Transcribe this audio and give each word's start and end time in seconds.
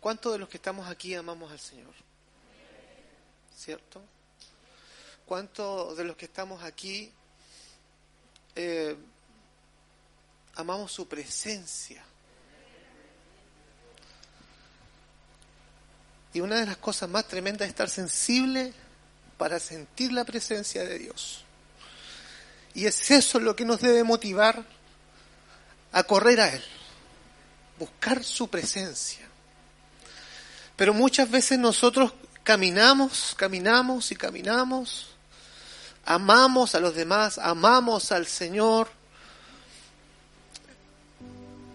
¿Cuántos 0.00 0.32
de 0.32 0.38
los 0.38 0.48
que 0.48 0.56
estamos 0.56 0.88
aquí 0.88 1.14
amamos 1.14 1.52
al 1.52 1.60
Señor? 1.60 1.92
¿Cierto? 3.56 4.02
¿Cuántos 5.26 5.96
de 5.96 6.04
los 6.04 6.16
que 6.16 6.24
estamos 6.24 6.62
aquí 6.64 7.12
eh, 8.56 8.96
amamos 10.54 10.90
su 10.90 11.06
presencia? 11.06 12.02
Y 16.32 16.40
una 16.40 16.56
de 16.60 16.66
las 16.66 16.78
cosas 16.78 17.08
más 17.08 17.26
tremendas 17.28 17.66
es 17.66 17.70
estar 17.70 17.90
sensible 17.90 18.72
para 19.36 19.58
sentir 19.58 20.12
la 20.12 20.24
presencia 20.24 20.84
de 20.84 20.98
Dios. 20.98 21.44
Y 22.72 22.86
es 22.86 23.10
eso 23.10 23.38
lo 23.38 23.54
que 23.54 23.64
nos 23.64 23.80
debe 23.80 24.04
motivar 24.04 24.64
a 25.92 26.02
correr 26.04 26.40
a 26.40 26.54
Él, 26.54 26.62
buscar 27.78 28.24
su 28.24 28.48
presencia. 28.48 29.29
Pero 30.80 30.94
muchas 30.94 31.30
veces 31.30 31.58
nosotros 31.58 32.10
caminamos, 32.42 33.34
caminamos 33.36 34.10
y 34.12 34.16
caminamos, 34.16 35.08
amamos 36.06 36.74
a 36.74 36.80
los 36.80 36.94
demás, 36.94 37.36
amamos 37.36 38.12
al 38.12 38.26
Señor, 38.26 38.88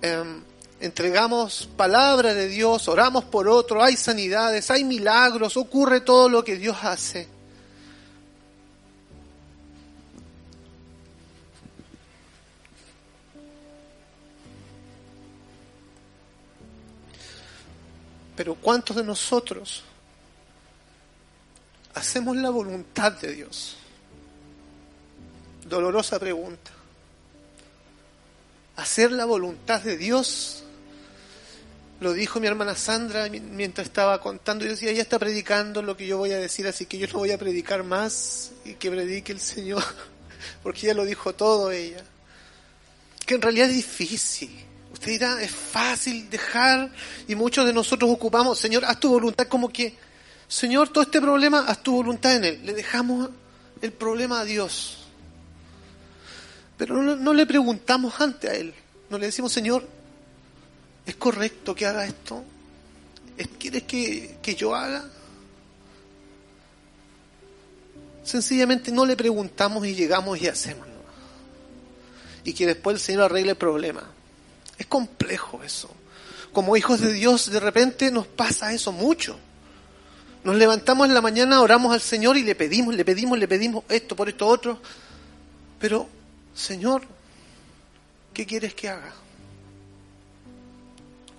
em, 0.02 0.42
entregamos 0.80 1.70
palabra 1.78 2.34
de 2.34 2.48
Dios, 2.48 2.88
oramos 2.88 3.26
por 3.26 3.48
otro, 3.48 3.84
hay 3.84 3.96
sanidades, 3.96 4.72
hay 4.72 4.84
milagros, 4.84 5.56
ocurre 5.56 6.02
todo 6.02 6.28
lo 6.28 6.44
que 6.44 6.56
Dios 6.56 6.78
hace. 6.82 7.35
Pero 18.36 18.56
¿cuántos 18.56 18.98
de 18.98 19.04
nosotros 19.04 19.84
hacemos 21.94 22.36
la 22.36 22.50
voluntad 22.50 23.14
de 23.14 23.34
Dios? 23.34 23.78
Dolorosa 25.68 26.20
pregunta. 26.20 26.72
Hacer 28.76 29.12
la 29.14 29.24
voluntad 29.24 29.82
de 29.82 29.96
Dios, 29.96 30.64
lo 32.02 32.12
dijo 32.12 32.42
mi 32.42 32.48
hermana 32.48 32.76
Sandra 32.76 33.30
mientras 33.30 33.88
estaba 33.88 34.20
contando, 34.20 34.66
y 34.66 34.68
decía, 34.68 34.92
ella 34.92 35.02
está 35.02 35.18
predicando 35.18 35.82
lo 35.82 35.96
que 35.96 36.06
yo 36.06 36.18
voy 36.18 36.34
a 36.34 36.38
decir, 36.38 36.68
así 36.68 36.86
que 36.86 36.98
yo 36.98 37.08
no 37.08 37.20
voy 37.20 37.32
a 37.32 37.38
predicar 37.38 37.84
más 37.84 38.52
y 38.66 38.74
que 38.74 38.92
predique 38.92 39.32
el 39.32 39.40
Señor, 39.40 39.84
porque 40.64 40.88
ella 40.88 40.96
lo 40.96 41.06
dijo 41.06 41.34
todo 41.34 41.72
ella. 41.72 42.04
Que 43.26 43.36
en 43.36 43.42
realidad 43.42 43.70
es 43.70 43.76
difícil 43.76 44.65
Es 45.06 45.52
fácil 45.52 46.30
dejar 46.30 46.90
y 47.28 47.36
muchos 47.36 47.66
de 47.66 47.74
nosotros 47.74 48.10
ocupamos, 48.10 48.58
Señor, 48.58 48.86
haz 48.86 49.00
tu 49.00 49.10
voluntad 49.10 49.48
como 49.48 49.70
que, 49.70 49.96
Señor, 50.48 50.90
todo 50.90 51.04
este 51.04 51.22
problema, 51.22 51.66
haz 51.68 51.84
tu 51.84 51.94
voluntad 51.94 52.36
en 52.36 52.44
él. 52.44 52.62
Le 52.66 52.74
dejamos 52.74 53.30
el 53.82 53.92
problema 53.92 54.40
a 54.40 54.46
Dios. 54.46 55.06
Pero 56.78 57.02
no, 57.02 57.34
le 57.34 57.46
preguntamos 57.46 58.20
antes 58.20 58.50
a 58.50 58.56
Él. 58.56 58.74
No 59.10 59.18
le 59.18 59.28
decimos, 59.28 59.52
Señor, 59.52 59.88
¿es 61.06 61.16
correcto 61.16 61.74
que 61.74 61.86
haga 61.86 62.06
esto? 62.06 62.44
¿Quieres 63.60 63.84
que, 63.84 64.38
que 64.42 64.56
yo 64.56 64.76
haga? 64.76 65.06
Sencillamente 68.24 68.92
no 68.92 69.06
le 69.06 69.16
preguntamos 69.16 69.86
y 69.86 69.94
llegamos 69.94 70.42
y 70.42 70.48
hacemos. 70.48 70.88
Y 72.44 72.54
que 72.54 72.66
después 72.66 72.96
el 72.96 73.00
Señor 73.00 73.24
arregle 73.24 73.52
el 73.52 73.58
problema. 73.58 74.15
Es 74.78 74.86
complejo 74.88 75.64
eso. 75.64 75.90
Como 76.52 76.78
hijos 76.78 77.02
de 77.02 77.12
Dios, 77.14 77.52
de 77.52 77.60
repente 77.60 78.12
nos 78.12 78.28
pasa 78.28 78.74
eso 78.74 78.92
mucho. 78.92 79.38
Nos 80.44 80.56
levantamos 80.56 81.08
en 81.08 81.14
la 81.14 81.22
mañana, 81.22 81.62
oramos 81.62 81.94
al 81.94 82.02
Señor 82.02 82.38
y 82.38 82.44
le 82.44 82.56
pedimos, 82.56 82.94
le 82.94 83.04
pedimos, 83.04 83.40
le 83.40 83.48
pedimos 83.48 83.84
esto 83.90 84.16
por 84.16 84.30
esto 84.30 84.48
otro. 84.48 84.80
Pero, 85.80 86.08
Señor, 86.54 87.02
¿qué 88.34 88.46
quieres 88.46 88.76
que 88.76 88.90
haga? 88.90 89.12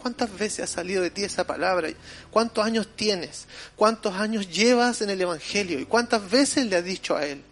¿Cuántas 0.03 0.37
veces 0.37 0.61
ha 0.61 0.67
salido 0.67 1.03
de 1.03 1.11
ti 1.11 1.25
esa 1.25 1.45
palabra? 1.45 1.89
¿Cuántos 2.31 2.65
años 2.65 2.89
tienes? 2.97 3.47
¿Cuántos 3.77 4.15
años 4.15 4.51
llevas 4.51 5.03
en 5.03 5.11
el 5.11 5.21
Evangelio? 5.21 5.81
¿Y 5.81 5.87
cuántas 5.87 6.31
veces 6.31 6.67
le 6.67 6.77
has 6.77 6.85
dicho 6.85 7.17
a 7.17 7.25
Él, 7.27 7.43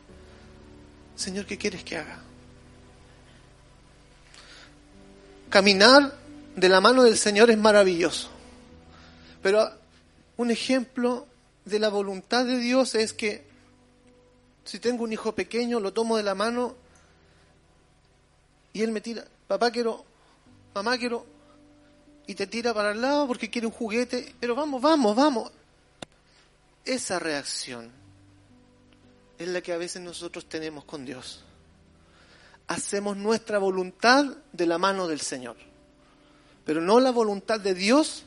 Señor, 1.16 1.46
¿qué 1.46 1.56
quieres 1.56 1.84
que 1.84 1.98
haga? 1.98 2.23
Caminar 5.54 6.12
de 6.56 6.68
la 6.68 6.80
mano 6.80 7.04
del 7.04 7.16
Señor 7.16 7.48
es 7.48 7.56
maravilloso. 7.56 8.28
Pero 9.40 9.70
un 10.36 10.50
ejemplo 10.50 11.28
de 11.64 11.78
la 11.78 11.90
voluntad 11.90 12.44
de 12.44 12.58
Dios 12.58 12.96
es 12.96 13.12
que 13.12 13.46
si 14.64 14.80
tengo 14.80 15.04
un 15.04 15.12
hijo 15.12 15.32
pequeño, 15.36 15.78
lo 15.78 15.92
tomo 15.92 16.16
de 16.16 16.24
la 16.24 16.34
mano 16.34 16.74
y 18.72 18.82
él 18.82 18.90
me 18.90 19.00
tira, 19.00 19.26
papá 19.46 19.70
quiero, 19.70 20.04
mamá 20.74 20.98
quiero, 20.98 21.24
y 22.26 22.34
te 22.34 22.48
tira 22.48 22.74
para 22.74 22.90
el 22.90 23.00
lado 23.00 23.28
porque 23.28 23.48
quiere 23.48 23.68
un 23.68 23.72
juguete, 23.72 24.34
pero 24.40 24.56
vamos, 24.56 24.82
vamos, 24.82 25.14
vamos. 25.14 25.52
Esa 26.84 27.20
reacción 27.20 27.92
es 29.38 29.46
la 29.46 29.60
que 29.60 29.72
a 29.72 29.76
veces 29.76 30.02
nosotros 30.02 30.48
tenemos 30.48 30.84
con 30.84 31.04
Dios 31.04 31.44
hacemos 32.66 33.16
nuestra 33.16 33.58
voluntad 33.58 34.24
de 34.52 34.66
la 34.66 34.78
mano 34.78 35.06
del 35.06 35.20
Señor, 35.20 35.56
pero 36.64 36.80
no 36.80 37.00
la 37.00 37.10
voluntad 37.10 37.60
de 37.60 37.74
Dios 37.74 38.24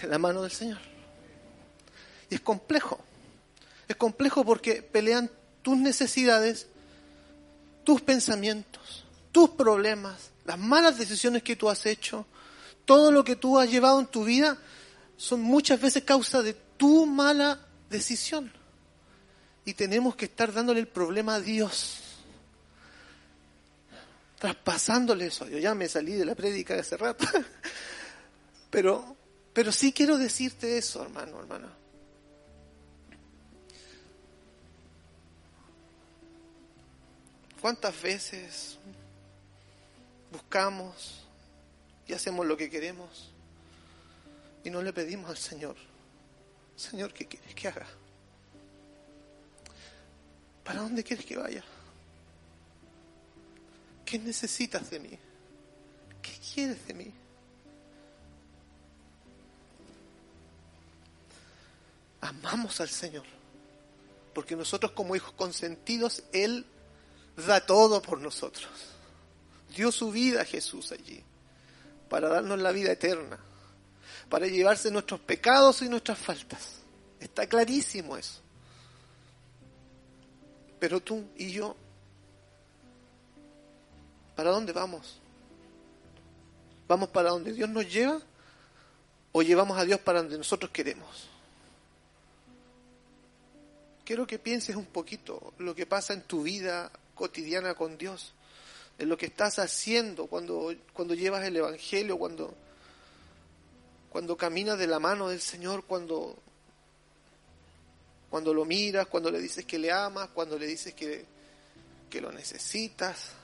de 0.00 0.08
la 0.08 0.18
mano 0.18 0.42
del 0.42 0.50
Señor. 0.50 0.80
Y 2.30 2.34
es 2.34 2.40
complejo, 2.40 2.98
es 3.88 3.96
complejo 3.96 4.44
porque 4.44 4.82
pelean 4.82 5.30
tus 5.62 5.76
necesidades, 5.76 6.66
tus 7.84 8.00
pensamientos, 8.00 9.04
tus 9.30 9.50
problemas, 9.50 10.30
las 10.44 10.58
malas 10.58 10.98
decisiones 10.98 11.42
que 11.42 11.56
tú 11.56 11.68
has 11.68 11.86
hecho, 11.86 12.26
todo 12.84 13.12
lo 13.12 13.22
que 13.22 13.36
tú 13.36 13.58
has 13.58 13.70
llevado 13.70 14.00
en 14.00 14.06
tu 14.06 14.24
vida 14.24 14.58
son 15.16 15.40
muchas 15.40 15.80
veces 15.80 16.02
causa 16.02 16.42
de 16.42 16.54
tu 16.76 17.06
mala 17.06 17.60
decisión. 17.88 18.52
Y 19.64 19.74
tenemos 19.74 20.16
que 20.16 20.24
estar 20.24 20.52
dándole 20.52 20.80
el 20.80 20.88
problema 20.88 21.36
a 21.36 21.40
Dios 21.40 22.01
traspasándole 24.42 25.26
eso. 25.26 25.46
Yo 25.46 25.58
ya 25.58 25.72
me 25.72 25.88
salí 25.88 26.14
de 26.14 26.24
la 26.24 26.34
prédica 26.34 26.74
hace 26.74 26.96
rato. 26.96 27.24
Pero, 28.70 29.14
pero 29.52 29.70
sí 29.70 29.92
quiero 29.92 30.16
decirte 30.16 30.78
eso, 30.78 31.02
hermano, 31.02 31.38
hermana. 31.38 31.70
¿Cuántas 37.60 38.00
veces 38.00 38.78
buscamos 40.32 41.26
y 42.06 42.14
hacemos 42.14 42.46
lo 42.46 42.56
que 42.56 42.70
queremos 42.70 43.30
y 44.64 44.70
no 44.70 44.80
le 44.80 44.94
pedimos 44.94 45.28
al 45.28 45.36
Señor, 45.36 45.76
Señor, 46.74 47.12
¿qué 47.12 47.28
quieres 47.28 47.54
que 47.54 47.68
haga? 47.68 47.86
¿Para 50.64 50.80
dónde 50.80 51.04
quieres 51.04 51.26
que 51.26 51.36
vaya? 51.36 51.62
¿Qué 54.12 54.18
necesitas 54.18 54.90
de 54.90 55.00
mí? 55.00 55.18
¿Qué 56.20 56.32
quieres 56.52 56.86
de 56.86 56.92
mí? 56.92 57.10
Amamos 62.20 62.78
al 62.82 62.90
Señor, 62.90 63.24
porque 64.34 64.54
nosotros 64.54 64.92
como 64.92 65.16
hijos 65.16 65.32
consentidos, 65.32 66.24
Él 66.34 66.66
da 67.46 67.64
todo 67.64 68.02
por 68.02 68.20
nosotros. 68.20 68.68
Dio 69.74 69.90
su 69.90 70.10
vida 70.10 70.42
a 70.42 70.44
Jesús 70.44 70.92
allí, 70.92 71.24
para 72.10 72.28
darnos 72.28 72.60
la 72.60 72.70
vida 72.70 72.92
eterna, 72.92 73.38
para 74.28 74.46
llevarse 74.46 74.90
nuestros 74.90 75.20
pecados 75.20 75.80
y 75.80 75.88
nuestras 75.88 76.18
faltas. 76.18 76.80
Está 77.18 77.46
clarísimo 77.46 78.18
eso. 78.18 78.42
Pero 80.78 81.00
tú 81.00 81.24
y 81.38 81.52
yo 81.52 81.74
¿Para 84.42 84.54
dónde 84.54 84.72
vamos? 84.72 85.20
¿Vamos 86.88 87.10
para 87.10 87.30
donde 87.30 87.52
Dios 87.52 87.68
nos 87.68 87.88
lleva 87.88 88.20
o 89.30 89.40
llevamos 89.40 89.78
a 89.78 89.84
Dios 89.84 90.00
para 90.00 90.20
donde 90.20 90.36
nosotros 90.36 90.72
queremos. 90.72 91.28
Quiero 94.04 94.26
que 94.26 94.40
pienses 94.40 94.74
un 94.74 94.86
poquito 94.86 95.54
lo 95.58 95.76
que 95.76 95.86
pasa 95.86 96.12
en 96.12 96.22
tu 96.22 96.42
vida 96.42 96.90
cotidiana 97.14 97.76
con 97.76 97.96
Dios, 97.96 98.32
en 98.98 99.08
lo 99.08 99.16
que 99.16 99.26
estás 99.26 99.60
haciendo 99.60 100.26
cuando, 100.26 100.74
cuando 100.92 101.14
llevas 101.14 101.44
el 101.44 101.58
Evangelio, 101.58 102.18
cuando, 102.18 102.52
cuando 104.10 104.36
caminas 104.36 104.76
de 104.76 104.88
la 104.88 104.98
mano 104.98 105.28
del 105.28 105.40
Señor, 105.40 105.84
cuando, 105.84 106.36
cuando 108.28 108.52
lo 108.52 108.64
miras, 108.64 109.06
cuando 109.06 109.30
le 109.30 109.38
dices 109.38 109.64
que 109.64 109.78
le 109.78 109.92
amas, 109.92 110.30
cuando 110.34 110.58
le 110.58 110.66
dices 110.66 110.94
que, 110.94 111.26
que 112.10 112.20
lo 112.20 112.32
necesitas, 112.32 113.36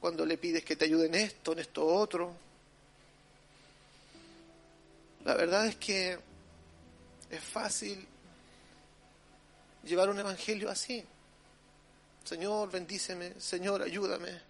cuando 0.00 0.24
le 0.24 0.38
pides 0.38 0.64
que 0.64 0.76
te 0.76 0.84
ayude 0.84 1.06
en 1.06 1.14
esto, 1.14 1.52
en 1.52 1.58
esto 1.60 1.86
otro. 1.86 2.32
La 5.24 5.34
verdad 5.34 5.66
es 5.66 5.76
que 5.76 6.18
es 7.30 7.44
fácil 7.44 8.06
llevar 9.84 10.08
un 10.08 10.18
evangelio 10.18 10.70
así. 10.70 11.04
Señor, 12.24 12.70
bendíceme, 12.70 13.34
Señor, 13.38 13.82
ayúdame. 13.82 14.48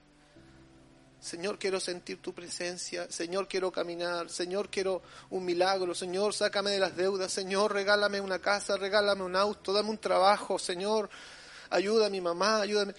Señor, 1.21 1.59
quiero 1.59 1.81
sentir 1.81 2.23
tu 2.23 2.33
presencia. 2.33 3.11
Señor, 3.11 3.49
quiero 3.49 3.73
caminar. 3.73 4.31
Señor, 4.31 4.71
quiero 4.71 5.03
un 5.31 5.45
milagro. 5.45 5.95
Señor, 5.95 6.33
sácame 6.33 6.71
de 6.71 6.79
las 6.79 6.97
deudas. 6.97 7.33
Señor, 7.33 7.73
regálame 7.73 8.21
una 8.21 8.39
casa, 8.39 8.77
regálame 8.77 9.23
un 9.23 9.35
auto, 9.35 9.73
dame 9.73 9.91
un 9.91 9.99
trabajo. 9.99 10.59
Señor, 10.59 11.11
ayuda 11.71 12.07
a 12.07 12.11
mi 12.11 12.21
mamá, 12.21 12.61
ayúdame. 12.61 12.95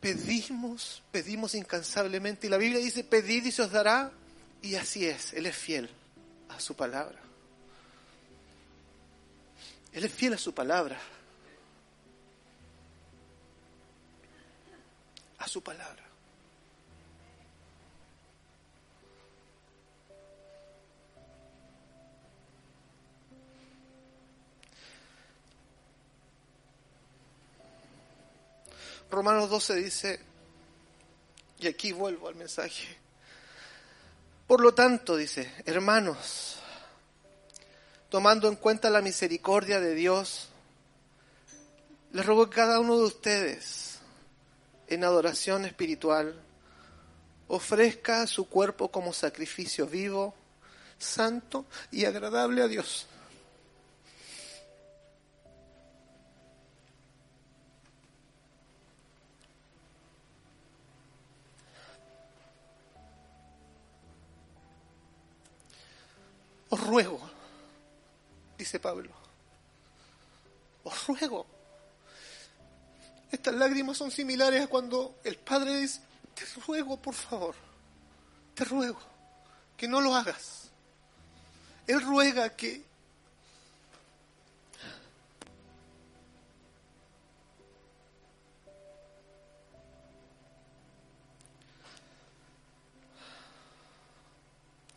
Pedimos, 0.00 1.02
pedimos 1.12 1.54
incansablemente. 1.54 2.46
Y 2.46 2.50
la 2.50 2.56
Biblia 2.56 2.80
dice, 2.80 3.04
pedid 3.04 3.44
y 3.44 3.52
se 3.52 3.62
os 3.62 3.70
dará. 3.70 4.10
Y 4.62 4.74
así 4.74 5.06
es, 5.06 5.32
Él 5.34 5.46
es 5.46 5.56
fiel 5.56 5.90
a 6.48 6.58
su 6.58 6.74
palabra. 6.74 7.18
Él 9.92 10.04
es 10.04 10.12
fiel 10.12 10.34
a 10.34 10.38
su 10.38 10.54
palabra. 10.54 10.98
A 15.38 15.48
su 15.48 15.62
palabra. 15.62 16.09
Romanos 29.10 29.50
12 29.50 29.74
dice, 29.74 30.20
y 31.58 31.66
aquí 31.66 31.92
vuelvo 31.92 32.28
al 32.28 32.36
mensaje, 32.36 32.86
por 34.46 34.60
lo 34.60 34.72
tanto, 34.72 35.16
dice, 35.16 35.52
hermanos, 35.64 36.56
tomando 38.08 38.48
en 38.48 38.56
cuenta 38.56 38.88
la 38.90 39.00
misericordia 39.00 39.80
de 39.80 39.94
Dios, 39.94 40.48
les 42.12 42.26
ruego 42.26 42.48
que 42.48 42.56
cada 42.56 42.80
uno 42.80 42.96
de 42.96 43.04
ustedes, 43.04 43.98
en 44.88 45.04
adoración 45.04 45.64
espiritual, 45.64 46.34
ofrezca 47.48 48.26
su 48.26 48.48
cuerpo 48.48 48.90
como 48.90 49.12
sacrificio 49.12 49.86
vivo, 49.86 50.34
santo 50.98 51.66
y 51.90 52.04
agradable 52.04 52.62
a 52.62 52.68
Dios. 52.68 53.06
Os 66.70 66.80
ruego, 66.80 67.20
dice 68.56 68.78
Pablo, 68.78 69.10
os 70.84 71.06
ruego. 71.06 71.44
Estas 73.32 73.54
lágrimas 73.54 73.96
son 73.96 74.10
similares 74.10 74.62
a 74.62 74.66
cuando 74.68 75.18
el 75.24 75.36
Padre 75.36 75.76
dice, 75.78 76.00
te 76.34 76.44
ruego 76.66 76.96
por 76.96 77.14
favor, 77.14 77.56
te 78.54 78.64
ruego 78.64 79.00
que 79.76 79.88
no 79.88 80.00
lo 80.00 80.14
hagas. 80.14 80.70
Él 81.88 82.00
ruega 82.02 82.54
que 82.56 82.84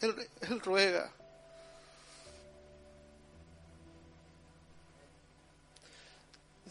Él, 0.01 0.59
ruega 0.59 1.09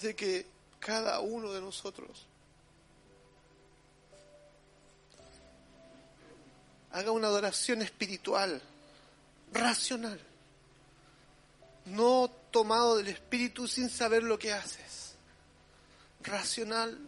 de 0.03 0.15
que 0.15 0.47
cada 0.81 1.21
uno 1.21 1.53
de 1.53 1.61
nosotros 1.61 2.27
haga 6.93 7.11
una 7.11 7.29
adoración 7.29 7.83
espiritual, 7.83 8.61
racional, 9.53 10.21
no 11.87 12.31
tomado 12.51 12.97
del 12.97 13.09
espíritu 13.09 13.67
sin 13.67 13.89
saber 13.89 14.23
lo 14.23 14.39
que 14.39 14.53
haces, 14.53 15.15
racional 16.23 16.99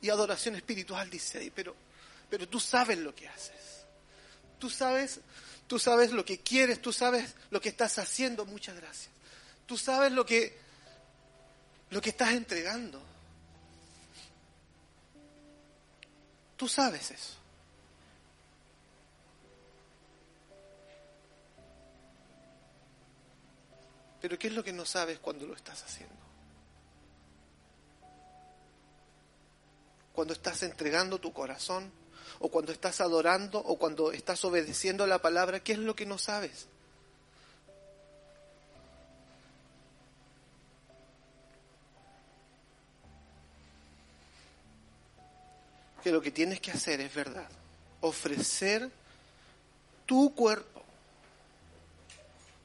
y 0.00 0.08
adoración 0.08 0.54
espiritual, 0.56 1.10
dice 1.10 1.38
ahí, 1.38 1.50
pero, 1.50 1.74
pero 2.30 2.48
tú 2.48 2.60
sabes 2.60 2.98
lo 2.98 3.14
que 3.14 3.28
haces, 3.28 3.84
tú 4.58 4.70
sabes, 4.70 5.20
tú 5.66 5.78
sabes 5.78 6.12
lo 6.12 6.24
que 6.24 6.38
quieres, 6.38 6.80
tú 6.80 6.92
sabes 6.92 7.34
lo 7.50 7.60
que 7.60 7.70
estás 7.70 7.98
haciendo, 7.98 8.44
muchas 8.44 8.76
gracias, 8.76 9.10
tú 9.66 9.76
sabes 9.76 10.12
lo 10.12 10.24
que 10.24 10.56
lo 11.92 12.00
que 12.00 12.08
estás 12.08 12.32
entregando. 12.32 12.98
Tú 16.56 16.66
sabes 16.66 17.10
eso. 17.10 17.34
Pero 24.22 24.38
¿qué 24.38 24.46
es 24.46 24.54
lo 24.54 24.64
que 24.64 24.72
no 24.72 24.86
sabes 24.86 25.18
cuando 25.18 25.46
lo 25.46 25.54
estás 25.54 25.82
haciendo? 25.82 26.14
Cuando 30.14 30.32
estás 30.32 30.62
entregando 30.62 31.20
tu 31.20 31.34
corazón, 31.34 31.92
o 32.38 32.48
cuando 32.48 32.72
estás 32.72 33.02
adorando, 33.02 33.58
o 33.58 33.76
cuando 33.78 34.12
estás 34.12 34.42
obedeciendo 34.46 35.06
la 35.06 35.20
palabra, 35.20 35.60
¿qué 35.60 35.72
es 35.72 35.78
lo 35.78 35.94
que 35.94 36.06
no 36.06 36.16
sabes? 36.16 36.68
Que 46.02 46.10
lo 46.10 46.20
que 46.20 46.30
tienes 46.30 46.60
que 46.60 46.72
hacer 46.72 47.00
es 47.00 47.14
verdad, 47.14 47.48
ofrecer 48.00 48.90
tu 50.04 50.34
cuerpo 50.34 50.82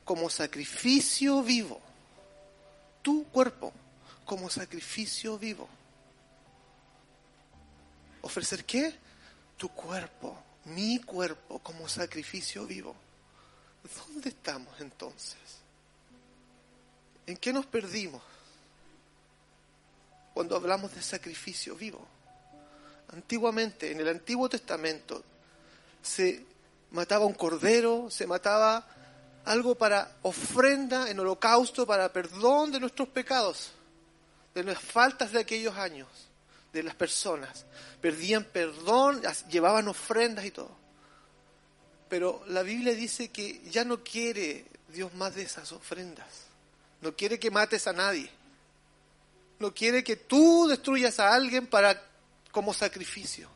como 0.04 0.30
sacrificio 0.30 1.44
vivo, 1.44 1.80
tu 3.02 3.26
cuerpo 3.26 3.72
como 4.26 4.50
sacrificio 4.50 5.38
vivo. 5.38 5.70
¿Ofrecer 8.22 8.66
qué? 8.66 8.94
Tu 9.56 9.70
cuerpo, 9.70 10.38
mi 10.66 11.00
cuerpo 11.00 11.60
como 11.60 11.88
sacrificio 11.88 12.66
vivo. 12.66 12.96
¿Dónde 13.96 14.30
estamos 14.30 14.82
entonces? 14.82 15.38
¿En 17.26 17.38
qué 17.38 17.54
nos 17.54 17.66
perdimos 17.66 18.22
cuando 20.34 20.56
hablamos 20.56 20.94
de 20.94 21.02
sacrificio 21.02 21.76
vivo? 21.76 22.06
Antiguamente, 23.14 23.92
en 23.92 24.02
el 24.02 24.08
Antiguo 24.10 24.50
Testamento, 24.50 25.24
se 26.02 26.46
mataba 26.92 27.26
un 27.26 27.34
cordero, 27.34 28.10
se 28.10 28.28
mataba 28.28 28.86
algo 29.46 29.76
para 29.76 30.18
ofrenda 30.24 31.10
en 31.10 31.20
holocausto, 31.20 31.86
para 31.88 32.12
perdón 32.12 32.72
de 32.72 32.80
nuestros 32.80 33.08
pecados, 33.08 33.72
de 34.54 34.64
las 34.64 34.80
faltas 34.80 35.32
de 35.32 35.40
aquellos 35.40 35.76
años, 35.78 36.08
de 36.74 36.84
las 36.84 36.96
personas. 36.96 37.66
Perdían 38.02 38.44
perdón, 38.44 39.22
llevaban 39.50 39.88
ofrendas 39.88 40.46
y 40.46 40.52
todo. 40.52 40.76
Pero 42.10 42.44
la 42.48 42.64
Biblia 42.64 42.94
dice 42.94 43.30
que 43.30 43.62
ya 43.70 43.84
no 43.84 44.04
quiere 44.04 44.66
Dios 44.90 45.14
más 45.14 45.36
de 45.36 45.44
esas 45.44 45.72
ofrendas. 45.72 46.28
No 47.02 47.16
quiere 47.16 47.40
que 47.40 47.52
mates 47.52 47.88
a 47.88 47.94
nadie. 47.94 48.30
No 49.60 49.74
quiere 49.74 50.04
que 50.04 50.16
tú 50.16 50.68
destruyas 50.68 51.20
a 51.20 51.34
alguien 51.34 51.68
para 51.68 52.02
como 52.58 52.74
sacrificio. 52.74 53.48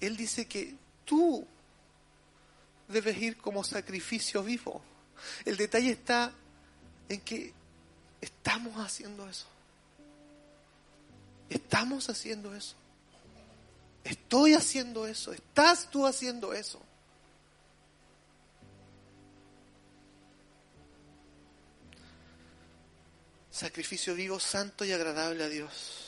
Él 0.00 0.16
dice 0.16 0.48
que 0.48 0.74
tú 1.04 1.46
debes 2.88 3.16
ir 3.18 3.36
como 3.36 3.62
sacrificio 3.62 4.42
vivo. 4.42 4.82
El 5.44 5.56
detalle 5.56 5.92
está 5.92 6.32
en 7.08 7.20
que 7.20 7.54
estamos 8.20 8.84
haciendo 8.84 9.28
eso. 9.28 9.46
Estamos 11.48 12.10
haciendo 12.10 12.52
eso. 12.52 12.74
Estoy 14.02 14.54
haciendo 14.54 15.06
eso. 15.06 15.32
Estás 15.32 15.88
tú 15.88 16.04
haciendo 16.04 16.52
eso. 16.52 16.82
Sacrificio 23.52 24.16
vivo, 24.16 24.40
santo 24.40 24.84
y 24.84 24.90
agradable 24.90 25.44
a 25.44 25.48
Dios. 25.48 26.05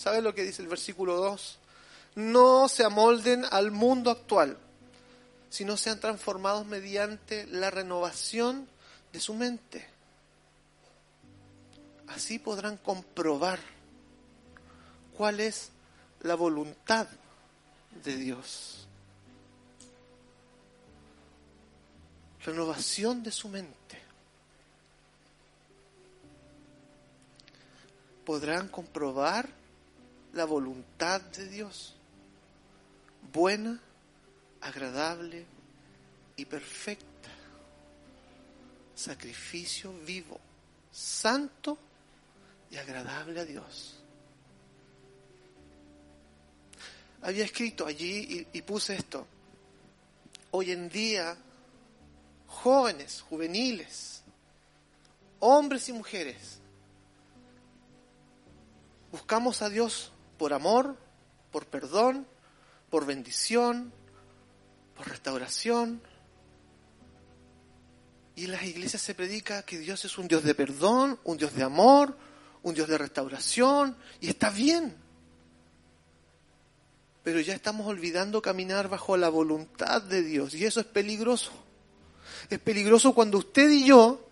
¿Sabe 0.00 0.22
lo 0.22 0.34
que 0.34 0.44
dice 0.44 0.62
el 0.62 0.68
versículo 0.68 1.16
2? 1.16 1.58
No 2.14 2.68
se 2.68 2.84
amolden 2.84 3.44
al 3.50 3.70
mundo 3.70 4.10
actual, 4.10 4.56
sino 5.50 5.76
sean 5.76 6.00
transformados 6.00 6.64
mediante 6.64 7.46
la 7.48 7.68
renovación 7.68 8.66
de 9.12 9.20
su 9.20 9.34
mente. 9.34 9.86
Así 12.06 12.38
podrán 12.38 12.78
comprobar 12.78 13.58
cuál 15.18 15.38
es 15.38 15.68
la 16.22 16.34
voluntad 16.34 17.06
de 18.02 18.16
Dios. 18.16 18.88
Renovación 22.42 23.22
de 23.22 23.32
su 23.32 23.50
mente. 23.50 24.00
Podrán 28.24 28.68
comprobar 28.68 29.60
la 30.32 30.44
voluntad 30.44 31.20
de 31.20 31.48
Dios, 31.48 31.94
buena, 33.32 33.80
agradable 34.60 35.44
y 36.36 36.44
perfecta. 36.44 37.06
Sacrificio 38.94 39.92
vivo, 40.04 40.38
santo 40.92 41.78
y 42.70 42.76
agradable 42.76 43.40
a 43.40 43.44
Dios. 43.44 43.96
Había 47.22 47.44
escrito 47.44 47.86
allí 47.86 48.46
y, 48.52 48.58
y 48.58 48.62
puse 48.62 48.96
esto. 48.96 49.26
Hoy 50.52 50.72
en 50.72 50.88
día, 50.88 51.36
jóvenes, 52.46 53.22
juveniles, 53.22 54.22
hombres 55.38 55.88
y 55.88 55.92
mujeres, 55.92 56.58
buscamos 59.10 59.62
a 59.62 59.68
Dios 59.68 60.12
por 60.40 60.54
amor, 60.54 60.96
por 61.52 61.66
perdón, 61.66 62.26
por 62.88 63.04
bendición, 63.04 63.92
por 64.96 65.06
restauración. 65.06 66.00
Y 68.36 68.46
en 68.46 68.52
las 68.52 68.62
iglesias 68.62 69.02
se 69.02 69.14
predica 69.14 69.62
que 69.64 69.76
Dios 69.76 70.02
es 70.06 70.16
un 70.16 70.28
Dios 70.28 70.42
de 70.42 70.54
perdón, 70.54 71.20
un 71.24 71.36
Dios 71.36 71.54
de 71.54 71.62
amor, 71.62 72.16
un 72.62 72.72
Dios 72.72 72.88
de 72.88 72.96
restauración, 72.96 73.94
y 74.18 74.30
está 74.30 74.48
bien. 74.48 74.96
Pero 77.22 77.38
ya 77.40 77.52
estamos 77.52 77.86
olvidando 77.86 78.40
caminar 78.40 78.88
bajo 78.88 79.18
la 79.18 79.28
voluntad 79.28 80.00
de 80.00 80.22
Dios, 80.22 80.54
y 80.54 80.64
eso 80.64 80.80
es 80.80 80.86
peligroso. 80.86 81.52
Es 82.48 82.58
peligroso 82.60 83.12
cuando 83.12 83.36
usted 83.36 83.68
y 83.68 83.84
yo 83.84 84.26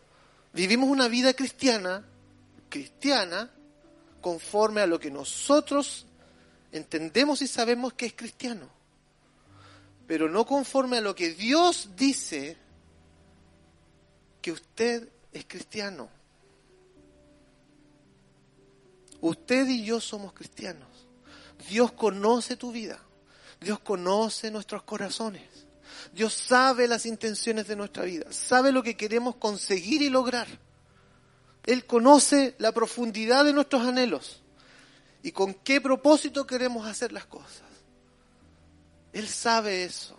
vivimos 0.55 0.89
una 0.89 1.09
vida 1.09 1.35
cristiana, 1.35 2.03
cristiana, 2.71 3.51
conforme 4.21 4.81
a 4.81 4.87
lo 4.87 4.99
que 4.99 5.11
nosotros 5.11 6.07
entendemos 6.73 7.43
y 7.43 7.47
sabemos 7.47 7.95
que 7.95 8.07
es 8.07 8.15
cristiano, 8.15 8.69
pero 10.07 10.29
no 10.29 10.47
conforme 10.47 10.99
a 10.99 11.01
lo 11.01 11.15
que 11.15 11.35
Dios 11.35 11.91
dice 11.97 12.57
que 14.41 14.53
usted 14.53 15.09
es 15.33 15.45
cristiano. 15.47 16.09
Usted 19.21 19.67
y 19.69 19.85
yo 19.85 20.01
somos 20.01 20.33
cristianos. 20.33 20.89
Dios 21.69 21.93
conoce 21.93 22.57
tu 22.57 22.71
vida. 22.71 23.01
Dios 23.61 23.81
conoce 23.81 24.51
nuestros 24.51 24.85
corazones. 24.85 25.43
Dios 26.13 26.33
sabe 26.33 26.87
las 26.87 27.07
intenciones 27.07 27.67
de 27.67 27.77
nuestra 27.77 28.05
vida. 28.05 28.27
Sabe 28.31 28.71
lo 28.71 28.83
que 28.83 28.97
queremos 28.97 29.37
conseguir 29.37 30.03
y 30.03 30.09
lograr. 30.09 30.47
Él 31.69 31.85
conoce 31.85 32.55
la 32.57 32.73
profundidad 32.73 33.45
de 33.45 33.53
nuestros 33.53 33.83
anhelos 33.83 34.41
y 35.23 35.33
con 35.33 35.53
qué 35.53 35.83
propósito 35.83 36.47
queremos 36.47 36.87
hacer 36.87 37.13
las 37.13 37.27
cosas. 37.27 37.67
Él 39.13 39.29
sabe 39.29 39.85
eso. 39.85 40.17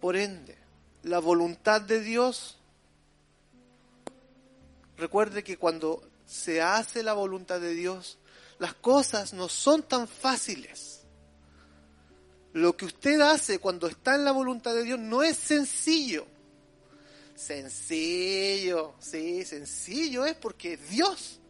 Por 0.00 0.16
ende, 0.16 0.58
la 1.04 1.20
voluntad 1.20 1.80
de 1.80 2.00
Dios, 2.00 2.58
recuerde 4.96 5.44
que 5.44 5.56
cuando 5.56 6.02
se 6.26 6.60
hace 6.60 7.04
la 7.04 7.12
voluntad 7.12 7.60
de 7.60 7.74
Dios, 7.74 8.18
las 8.58 8.74
cosas 8.74 9.32
no 9.32 9.48
son 9.48 9.84
tan 9.84 10.08
fáciles. 10.08 11.02
Lo 12.52 12.76
que 12.76 12.86
usted 12.86 13.20
hace 13.20 13.60
cuando 13.60 13.86
está 13.86 14.16
en 14.16 14.24
la 14.24 14.32
voluntad 14.32 14.74
de 14.74 14.82
Dios 14.82 14.98
no 14.98 15.22
es 15.22 15.36
sencillo. 15.36 16.26
Sencillo, 17.40 18.94
sí, 19.00 19.44
sencillo 19.44 20.26
es 20.26 20.34
porque 20.36 20.76
Dios 20.76 21.40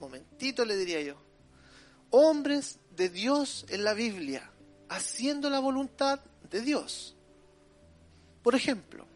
momentito 0.00 0.64
le 0.64 0.76
diría 0.76 1.00
yo, 1.02 1.14
hombres 2.10 2.80
de 2.96 3.08
Dios 3.10 3.66
en 3.68 3.84
la 3.84 3.94
Biblia, 3.94 4.50
haciendo 4.88 5.48
la 5.50 5.60
voluntad 5.60 6.20
de 6.50 6.62
Dios. 6.62 7.14
Por 8.42 8.54
ejemplo, 8.54 9.06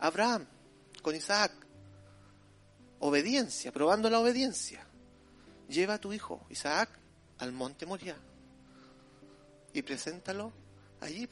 Abraham 0.00 0.46
con 1.00 1.14
Isaac, 1.14 1.52
obediencia, 2.98 3.72
probando 3.72 4.10
la 4.10 4.18
obediencia. 4.18 4.86
Lleva 5.68 5.94
a 5.94 6.00
tu 6.00 6.12
hijo 6.12 6.44
Isaac 6.50 6.90
al 7.38 7.52
monte 7.52 7.86
Moria 7.86 8.16
y 9.72 9.80
preséntalo 9.82 10.52
allí 11.00 11.28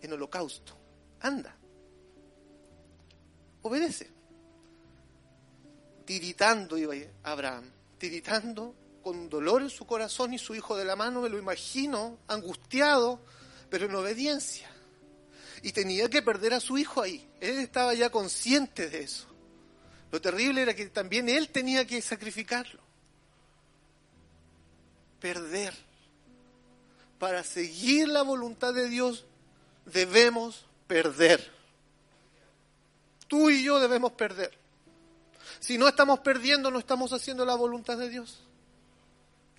en 0.00 0.12
holocausto. 0.12 0.74
Anda. 1.20 1.56
Obedece 3.64 4.14
tiritando 6.04 6.76
iba 6.76 6.94
Abraham, 7.22 7.64
tiritando 7.98 8.74
con 9.02 9.28
dolor 9.28 9.62
en 9.62 9.70
su 9.70 9.86
corazón 9.86 10.32
y 10.32 10.38
su 10.38 10.54
hijo 10.54 10.76
de 10.76 10.84
la 10.84 10.96
mano, 10.96 11.22
me 11.22 11.28
lo 11.28 11.38
imagino, 11.38 12.18
angustiado, 12.26 13.20
pero 13.68 13.86
en 13.86 13.94
obediencia. 13.94 14.70
Y 15.62 15.72
tenía 15.72 16.08
que 16.08 16.22
perder 16.22 16.54
a 16.54 16.60
su 16.60 16.78
hijo 16.78 17.02
ahí. 17.02 17.26
Él 17.40 17.58
estaba 17.58 17.94
ya 17.94 18.10
consciente 18.10 18.88
de 18.88 19.02
eso. 19.02 19.26
Lo 20.10 20.20
terrible 20.20 20.62
era 20.62 20.74
que 20.74 20.86
también 20.86 21.28
él 21.28 21.48
tenía 21.48 21.86
que 21.86 22.00
sacrificarlo. 22.00 22.80
Perder. 25.20 25.74
Para 27.18 27.42
seguir 27.44 28.08
la 28.08 28.22
voluntad 28.22 28.74
de 28.74 28.88
Dios 28.88 29.26
debemos 29.86 30.66
perder. 30.86 31.53
Tú 33.28 33.50
y 33.50 33.62
yo 33.62 33.80
debemos 33.80 34.12
perder. 34.12 34.56
Si 35.60 35.78
no 35.78 35.88
estamos 35.88 36.20
perdiendo, 36.20 36.70
no 36.70 36.78
estamos 36.78 37.12
haciendo 37.12 37.44
la 37.44 37.54
voluntad 37.54 37.96
de 37.96 38.08
Dios. 38.08 38.40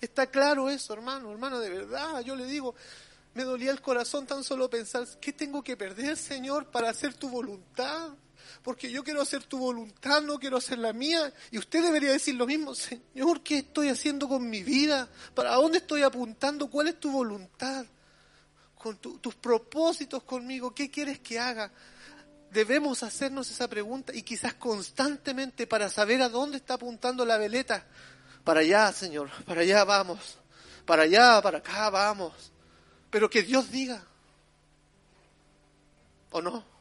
Está 0.00 0.26
claro 0.26 0.68
eso, 0.68 0.92
hermano, 0.92 1.32
hermano, 1.32 1.58
de 1.58 1.70
verdad. 1.70 2.20
Yo 2.20 2.36
le 2.36 2.44
digo, 2.46 2.74
me 3.34 3.44
dolía 3.44 3.70
el 3.70 3.80
corazón 3.80 4.26
tan 4.26 4.44
solo 4.44 4.70
pensar, 4.70 5.06
¿qué 5.20 5.32
tengo 5.32 5.62
que 5.62 5.76
perder, 5.76 6.16
Señor, 6.16 6.66
para 6.66 6.90
hacer 6.90 7.14
tu 7.14 7.28
voluntad? 7.28 8.10
Porque 8.62 8.90
yo 8.90 9.02
quiero 9.02 9.20
hacer 9.20 9.44
tu 9.44 9.58
voluntad, 9.58 10.22
no 10.22 10.38
quiero 10.38 10.56
hacer 10.56 10.78
la 10.78 10.92
mía. 10.92 11.32
Y 11.50 11.58
usted 11.58 11.82
debería 11.82 12.12
decir 12.12 12.34
lo 12.34 12.46
mismo, 12.46 12.74
Señor, 12.74 13.42
¿qué 13.42 13.58
estoy 13.58 13.88
haciendo 13.88 14.28
con 14.28 14.48
mi 14.48 14.62
vida? 14.62 15.08
¿Para 15.34 15.54
dónde 15.54 15.78
estoy 15.78 16.02
apuntando? 16.02 16.68
¿Cuál 16.68 16.88
es 16.88 17.00
tu 17.00 17.10
voluntad? 17.10 17.86
Con 18.78 18.98
tus 18.98 19.34
propósitos 19.34 20.22
conmigo, 20.22 20.74
¿qué 20.74 20.90
quieres 20.90 21.18
que 21.18 21.38
haga? 21.38 21.72
Debemos 22.50 23.02
hacernos 23.02 23.50
esa 23.50 23.68
pregunta 23.68 24.14
y 24.14 24.22
quizás 24.22 24.54
constantemente 24.54 25.66
para 25.66 25.88
saber 25.88 26.22
a 26.22 26.28
dónde 26.28 26.58
está 26.58 26.74
apuntando 26.74 27.24
la 27.24 27.38
veleta. 27.38 27.86
Para 28.44 28.60
allá, 28.60 28.92
Señor, 28.92 29.30
para 29.44 29.62
allá 29.62 29.84
vamos, 29.84 30.38
para 30.84 31.02
allá, 31.02 31.40
para 31.42 31.58
acá 31.58 31.90
vamos. 31.90 32.52
Pero 33.10 33.28
que 33.28 33.42
Dios 33.42 33.70
diga, 33.70 34.04
¿o 36.30 36.40
no? 36.42 36.76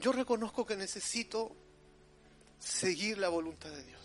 Yo 0.00 0.12
reconozco 0.12 0.64
que 0.64 0.76
necesito 0.76 1.54
seguir 2.58 3.18
la 3.18 3.28
voluntad 3.28 3.70
de 3.70 3.82
Dios. 3.82 3.97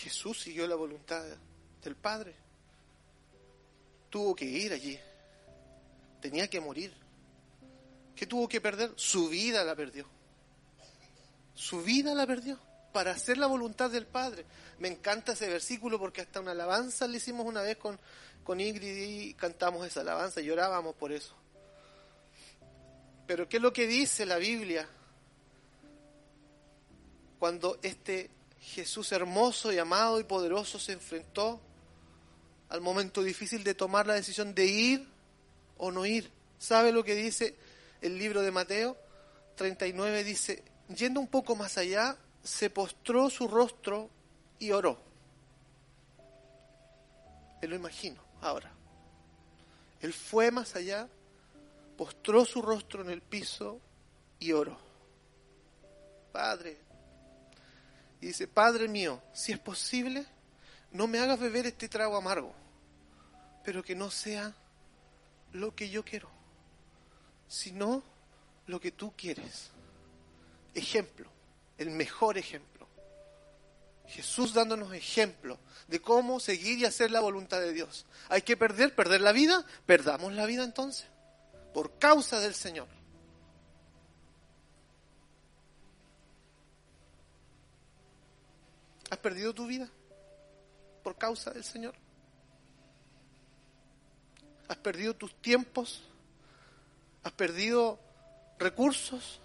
Jesús 0.00 0.40
siguió 0.40 0.66
la 0.66 0.76
voluntad 0.76 1.22
del 1.82 1.94
Padre. 1.94 2.34
Tuvo 4.08 4.34
que 4.34 4.46
ir 4.46 4.72
allí. 4.72 4.98
Tenía 6.22 6.48
que 6.48 6.58
morir. 6.58 6.90
¿Qué 8.16 8.26
tuvo 8.26 8.48
que 8.48 8.62
perder? 8.62 8.92
Su 8.96 9.28
vida 9.28 9.62
la 9.62 9.76
perdió. 9.76 10.06
Su 11.54 11.82
vida 11.82 12.14
la 12.14 12.26
perdió 12.26 12.58
para 12.94 13.10
hacer 13.10 13.36
la 13.36 13.46
voluntad 13.46 13.90
del 13.90 14.06
Padre. 14.06 14.46
Me 14.78 14.88
encanta 14.88 15.32
ese 15.32 15.48
versículo 15.50 15.98
porque 15.98 16.22
hasta 16.22 16.40
una 16.40 16.52
alabanza 16.52 17.06
le 17.06 17.18
hicimos 17.18 17.44
una 17.44 17.60
vez 17.60 17.76
con, 17.76 18.00
con 18.42 18.58
Ingrid 18.58 18.96
y 18.96 19.34
cantamos 19.34 19.86
esa 19.86 20.00
alabanza, 20.00 20.40
llorábamos 20.40 20.94
por 20.94 21.12
eso. 21.12 21.34
Pero 23.26 23.50
¿qué 23.50 23.58
es 23.58 23.62
lo 23.62 23.74
que 23.74 23.86
dice 23.86 24.24
la 24.24 24.38
Biblia? 24.38 24.88
Cuando 27.38 27.78
este 27.82 28.30
Jesús 28.60 29.10
hermoso 29.12 29.72
y 29.72 29.78
amado 29.78 30.20
y 30.20 30.24
poderoso 30.24 30.78
se 30.78 30.92
enfrentó 30.92 31.60
al 32.68 32.80
momento 32.80 33.22
difícil 33.22 33.64
de 33.64 33.74
tomar 33.74 34.06
la 34.06 34.14
decisión 34.14 34.54
de 34.54 34.66
ir 34.66 35.08
o 35.78 35.90
no 35.90 36.06
ir. 36.06 36.30
¿Sabe 36.58 36.92
lo 36.92 37.02
que 37.02 37.14
dice 37.14 37.56
el 38.00 38.18
libro 38.18 38.42
de 38.42 38.50
Mateo? 38.50 38.96
39 39.56 40.24
dice, 40.24 40.62
yendo 40.94 41.20
un 41.20 41.26
poco 41.26 41.56
más 41.56 41.78
allá, 41.78 42.16
se 42.42 42.70
postró 42.70 43.28
su 43.28 43.48
rostro 43.48 44.08
y 44.58 44.70
oró. 44.70 44.98
Me 47.60 47.68
lo 47.68 47.76
imagino 47.76 48.22
ahora. 48.40 48.70
Él 50.00 50.12
fue 50.12 50.50
más 50.50 50.76
allá, 50.76 51.08
postró 51.96 52.44
su 52.44 52.62
rostro 52.62 53.02
en 53.02 53.10
el 53.10 53.20
piso 53.20 53.80
y 54.38 54.52
oró. 54.52 54.78
Padre, 56.32 56.78
y 58.20 58.26
dice, 58.26 58.46
Padre 58.46 58.88
mío, 58.88 59.22
si 59.32 59.52
es 59.52 59.58
posible, 59.58 60.26
no 60.92 61.06
me 61.06 61.18
hagas 61.18 61.38
beber 61.38 61.66
este 61.66 61.88
trago 61.88 62.16
amargo, 62.16 62.54
pero 63.64 63.82
que 63.82 63.94
no 63.94 64.10
sea 64.10 64.54
lo 65.52 65.74
que 65.74 65.88
yo 65.88 66.04
quiero, 66.04 66.28
sino 67.48 68.02
lo 68.66 68.80
que 68.80 68.92
tú 68.92 69.12
quieres. 69.16 69.70
Ejemplo, 70.74 71.30
el 71.78 71.90
mejor 71.90 72.38
ejemplo. 72.38 72.70
Jesús 74.06 74.52
dándonos 74.52 74.92
ejemplo 74.92 75.58
de 75.86 76.00
cómo 76.00 76.40
seguir 76.40 76.78
y 76.78 76.84
hacer 76.84 77.12
la 77.12 77.20
voluntad 77.20 77.60
de 77.60 77.72
Dios. 77.72 78.06
Hay 78.28 78.42
que 78.42 78.56
perder, 78.56 78.94
perder 78.94 79.20
la 79.20 79.32
vida, 79.32 79.64
perdamos 79.86 80.32
la 80.32 80.46
vida 80.46 80.64
entonces, 80.64 81.06
por 81.72 81.98
causa 81.98 82.40
del 82.40 82.54
Señor. 82.54 82.88
¿Has 89.10 89.18
perdido 89.18 89.52
tu 89.52 89.66
vida 89.66 89.88
por 91.02 91.16
causa 91.18 91.50
del 91.50 91.64
Señor? 91.64 91.94
¿Has 94.68 94.76
perdido 94.76 95.14
tus 95.14 95.34
tiempos? 95.42 96.02
¿Has 97.24 97.32
perdido 97.32 97.98
recursos? 98.58 99.40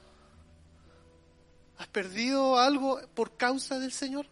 ¿Has 1.79 1.87
perdido 1.87 2.59
algo 2.59 3.01
por 3.15 3.35
causa 3.35 3.79
del 3.79 3.91
Señor? 3.91 4.27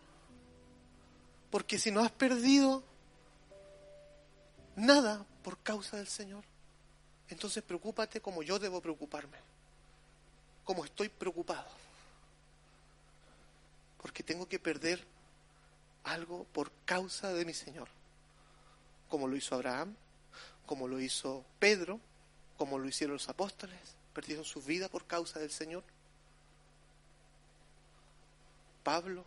Porque 1.50 1.80
si 1.80 1.92
no 1.92 2.02
has 2.02 2.12
perdido 2.12 2.84
nada 4.76 5.26
por 5.44 5.58
causa 5.60 5.98
del 5.98 6.08
Señor, 6.08 6.44
entonces 7.28 7.64
preocúpate 7.64 8.22
como 8.22 8.44
yo 8.44 8.60
debo 8.60 8.82
preocuparme, 8.82 9.38
como 10.64 10.86
estoy 10.86 11.10
preocupado. 11.10 11.68
Porque 14.02 14.22
tengo 14.22 14.48
que 14.48 14.60
perder 14.60 15.04
algo 16.04 16.46
por 16.54 16.72
causa 16.86 17.34
de 17.34 17.46
mi 17.46 17.54
Señor, 17.54 17.88
como 19.10 19.28
lo 19.28 19.36
hizo 19.36 19.56
Abraham, 19.56 19.96
como 20.66 20.88
lo 20.88 21.00
hizo 21.00 21.46
Pedro, 21.60 22.00
como 22.58 22.80
lo 22.80 22.88
hicieron 22.88 23.16
los 23.16 23.30
apóstoles, 23.30 23.78
perdieron 24.14 24.46
su 24.46 24.62
vida 24.62 24.90
por 24.90 25.06
causa 25.06 25.40
del 25.40 25.52
Señor. 25.52 25.84
Pablo, 28.84 29.26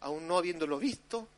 aún 0.00 0.26
no 0.26 0.36
habiéndolo 0.36 0.78
visto, 0.78 1.28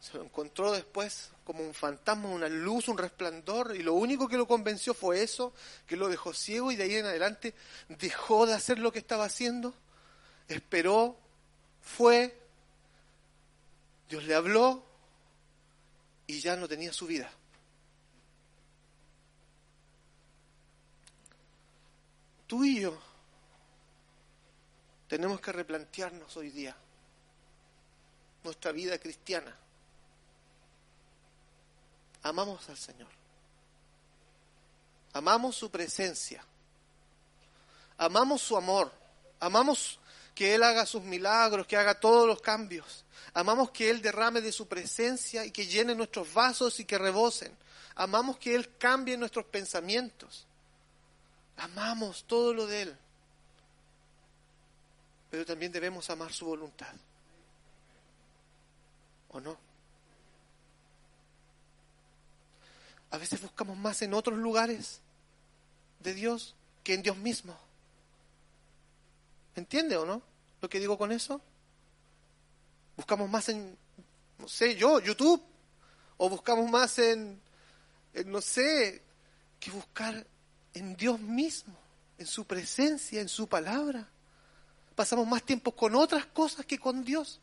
se 0.00 0.18
lo 0.18 0.24
encontró 0.24 0.72
después 0.72 1.30
como 1.44 1.62
un 1.62 1.74
fantasma, 1.74 2.28
una 2.28 2.48
luz, 2.48 2.88
un 2.88 2.98
resplandor, 2.98 3.74
y 3.74 3.82
lo 3.82 3.94
único 3.94 4.28
que 4.28 4.36
lo 4.36 4.46
convenció 4.46 4.94
fue 4.94 5.22
eso, 5.22 5.52
que 5.86 5.96
lo 5.96 6.08
dejó 6.08 6.32
ciego 6.32 6.70
y 6.70 6.76
de 6.76 6.84
ahí 6.84 6.94
en 6.96 7.06
adelante 7.06 7.54
dejó 7.88 8.46
de 8.46 8.54
hacer 8.54 8.78
lo 8.78 8.92
que 8.92 8.98
estaba 8.98 9.24
haciendo, 9.24 9.74
esperó, 10.48 11.16
fue, 11.80 12.38
Dios 14.14 14.26
le 14.26 14.34
habló 14.36 14.80
y 16.28 16.38
ya 16.38 16.54
no 16.54 16.68
tenía 16.68 16.92
su 16.92 17.04
vida. 17.04 17.28
Tú 22.46 22.62
y 22.64 22.80
yo 22.80 22.96
tenemos 25.08 25.40
que 25.40 25.50
replantearnos 25.50 26.36
hoy 26.36 26.50
día 26.50 26.76
nuestra 28.44 28.70
vida 28.70 28.98
cristiana. 28.98 29.52
Amamos 32.22 32.68
al 32.68 32.76
Señor. 32.76 33.10
Amamos 35.12 35.56
su 35.56 35.72
presencia. 35.72 36.46
Amamos 37.98 38.42
su 38.42 38.56
amor. 38.56 38.92
Amamos 39.40 39.98
que 40.34 40.54
Él 40.54 40.62
haga 40.62 40.86
sus 40.86 41.02
milagros, 41.02 41.66
que 41.66 41.76
haga 41.76 41.98
todos 41.98 42.26
los 42.26 42.40
cambios. 42.40 43.04
Amamos 43.32 43.70
que 43.70 43.90
Él 43.90 44.02
derrame 44.02 44.40
de 44.40 44.52
su 44.52 44.66
presencia 44.66 45.44
y 45.44 45.50
que 45.50 45.66
llene 45.66 45.94
nuestros 45.94 46.32
vasos 46.32 46.78
y 46.80 46.84
que 46.84 46.98
rebosen. 46.98 47.56
Amamos 47.94 48.38
que 48.38 48.54
Él 48.54 48.76
cambie 48.76 49.16
nuestros 49.16 49.44
pensamientos. 49.46 50.46
Amamos 51.56 52.24
todo 52.24 52.52
lo 52.52 52.66
de 52.66 52.82
Él. 52.82 52.96
Pero 55.30 55.46
también 55.46 55.72
debemos 55.72 56.10
amar 56.10 56.32
su 56.32 56.46
voluntad. 56.46 56.94
¿O 59.30 59.40
no? 59.40 59.56
A 63.10 63.18
veces 63.18 63.40
buscamos 63.40 63.76
más 63.76 64.02
en 64.02 64.14
otros 64.14 64.38
lugares 64.38 65.00
de 66.00 66.14
Dios 66.14 66.54
que 66.82 66.94
en 66.94 67.02
Dios 67.02 67.16
mismo. 67.16 67.56
¿Entiende 69.56 69.96
o 69.96 70.04
no 70.04 70.22
lo 70.60 70.68
que 70.68 70.80
digo 70.80 70.96
con 70.98 71.12
eso? 71.12 71.40
Buscamos 72.96 73.28
más 73.28 73.48
en, 73.48 73.76
no 74.38 74.48
sé, 74.48 74.76
yo, 74.76 75.00
YouTube, 75.00 75.42
o 76.16 76.28
buscamos 76.28 76.70
más 76.70 76.98
en, 76.98 77.40
no 78.26 78.40
sé, 78.40 79.02
que 79.60 79.70
buscar 79.70 80.26
en 80.74 80.96
Dios 80.96 81.20
mismo, 81.20 81.74
en 82.18 82.26
su 82.26 82.44
presencia, 82.44 83.20
en 83.20 83.28
su 83.28 83.48
palabra. 83.48 84.08
Pasamos 84.94 85.26
más 85.26 85.42
tiempo 85.42 85.72
con 85.72 85.94
otras 85.94 86.26
cosas 86.26 86.66
que 86.66 86.78
con 86.78 87.04
Dios. 87.04 87.40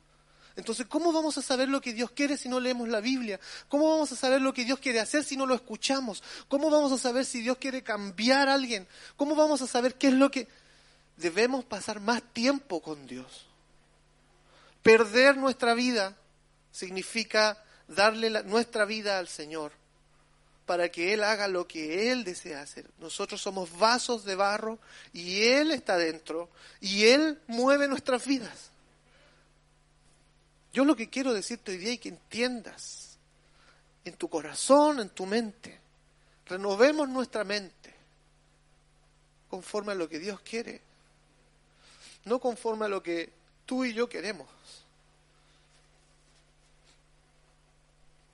Entonces, 0.55 0.85
¿cómo 0.87 1.13
vamos 1.13 1.37
a 1.37 1.41
saber 1.41 1.69
lo 1.69 1.79
que 1.79 1.93
Dios 1.93 2.11
quiere 2.11 2.37
si 2.37 2.49
no 2.49 2.59
leemos 2.59 2.89
la 2.89 2.99
Biblia? 2.99 3.39
¿Cómo 3.69 3.89
vamos 3.89 4.11
a 4.11 4.15
saber 4.15 4.41
lo 4.41 4.53
que 4.53 4.65
Dios 4.65 4.79
quiere 4.79 4.99
hacer 4.99 5.23
si 5.23 5.37
no 5.37 5.45
lo 5.45 5.55
escuchamos? 5.55 6.21
¿Cómo 6.49 6.69
vamos 6.69 6.91
a 6.91 6.97
saber 6.97 7.25
si 7.25 7.41
Dios 7.41 7.57
quiere 7.57 7.83
cambiar 7.83 8.49
a 8.49 8.55
alguien? 8.55 8.87
¿Cómo 9.15 9.35
vamos 9.35 9.61
a 9.61 9.67
saber 9.67 9.95
qué 9.95 10.07
es 10.07 10.13
lo 10.13 10.29
que 10.29 10.47
debemos 11.21 11.63
pasar 11.63 12.01
más 12.01 12.21
tiempo 12.33 12.81
con 12.81 13.07
Dios. 13.07 13.45
Perder 14.83 15.37
nuestra 15.37 15.73
vida 15.73 16.17
significa 16.71 17.63
darle 17.87 18.43
nuestra 18.43 18.85
vida 18.85 19.19
al 19.19 19.27
Señor 19.27 19.71
para 20.65 20.89
que 20.89 21.13
Él 21.13 21.23
haga 21.23 21.47
lo 21.47 21.67
que 21.67 22.11
Él 22.11 22.23
desea 22.23 22.61
hacer. 22.61 22.89
Nosotros 22.99 23.41
somos 23.41 23.77
vasos 23.77 24.25
de 24.25 24.35
barro 24.35 24.79
y 25.13 25.43
Él 25.43 25.71
está 25.71 25.97
dentro 25.97 26.49
y 26.79 27.05
Él 27.05 27.39
mueve 27.47 27.87
nuestras 27.87 28.25
vidas. 28.25 28.71
Yo 30.73 30.85
lo 30.85 30.95
que 30.95 31.09
quiero 31.09 31.33
decirte 31.33 31.71
hoy 31.71 31.77
día 31.77 31.91
y 31.91 31.97
que 31.97 32.09
entiendas 32.09 33.17
en 34.05 34.15
tu 34.15 34.29
corazón, 34.29 34.99
en 34.99 35.09
tu 35.09 35.25
mente, 35.25 35.79
renovemos 36.45 37.07
nuestra 37.09 37.43
mente 37.43 37.93
conforme 39.49 39.91
a 39.91 39.95
lo 39.95 40.07
que 40.07 40.17
Dios 40.17 40.39
quiere 40.39 40.90
no 42.25 42.39
conforme 42.39 42.85
a 42.85 42.89
lo 42.89 43.01
que 43.01 43.31
tú 43.65 43.85
y 43.85 43.93
yo 43.93 44.07
queremos. 44.07 44.47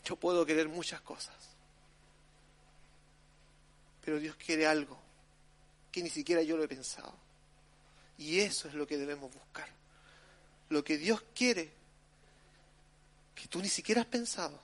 Yo 0.04 0.16
puedo 0.16 0.46
querer 0.46 0.70
muchas 0.70 1.02
cosas, 1.02 1.36
pero 4.04 4.20
Dios 4.20 4.36
quiere 4.38 4.66
algo 4.66 4.98
que 5.92 6.02
ni 6.02 6.10
siquiera 6.10 6.42
yo 6.42 6.56
lo 6.56 6.64
he 6.64 6.68
pensado. 6.68 7.14
Y 8.18 8.40
eso 8.40 8.68
es 8.68 8.74
lo 8.74 8.88
que 8.88 8.98
debemos 8.98 9.34
buscar. 9.34 9.68
Lo 10.70 10.84
que 10.84 10.98
Dios 10.98 11.24
quiere, 11.36 11.72
que 13.36 13.48
tú 13.48 13.62
ni 13.62 13.70
siquiera 13.70 14.02
has 14.02 14.08
pensado, 14.08 14.60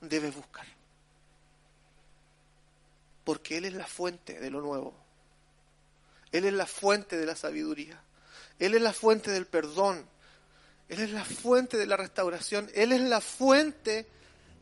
debes 0.00 0.34
buscar. 0.34 0.66
Porque 3.24 3.56
Él 3.56 3.64
es 3.64 3.74
la 3.74 3.86
fuente 3.86 4.38
de 4.38 4.50
lo 4.50 4.60
nuevo. 4.60 5.05
Él 6.36 6.44
es 6.44 6.52
la 6.52 6.66
fuente 6.66 7.16
de 7.16 7.26
la 7.26 7.34
sabiduría. 7.34 8.00
Él 8.58 8.74
es 8.74 8.82
la 8.82 8.92
fuente 8.92 9.30
del 9.30 9.46
perdón. 9.46 10.06
Él 10.88 11.00
es 11.00 11.10
la 11.10 11.24
fuente 11.24 11.76
de 11.76 11.86
la 11.86 11.96
restauración. 11.96 12.70
Él 12.74 12.92
es 12.92 13.00
la 13.00 13.20
fuente 13.20 14.06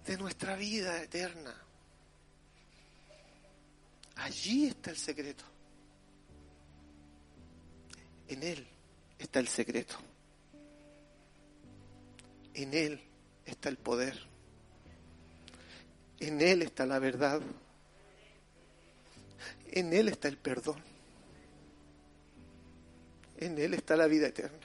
de 0.06 0.16
nuestra 0.16 0.54
vida 0.54 1.02
eterna. 1.02 1.54
Allí 4.16 4.66
está 4.66 4.90
el 4.90 4.96
secreto. 4.96 5.44
En 8.28 8.42
Él 8.42 8.66
está 9.18 9.40
el 9.40 9.48
secreto. 9.48 9.96
En 12.54 12.72
Él 12.72 13.00
está 13.44 13.68
el 13.68 13.78
poder. 13.78 14.18
En 16.20 16.40
Él 16.40 16.62
está 16.62 16.86
la 16.86 17.00
verdad. 17.00 17.40
En 19.72 19.92
Él 19.92 20.08
está 20.08 20.28
el 20.28 20.38
perdón 20.38 20.93
en 23.36 23.58
Él 23.58 23.74
está 23.74 23.96
la 23.96 24.06
vida 24.06 24.28
eterna. 24.28 24.58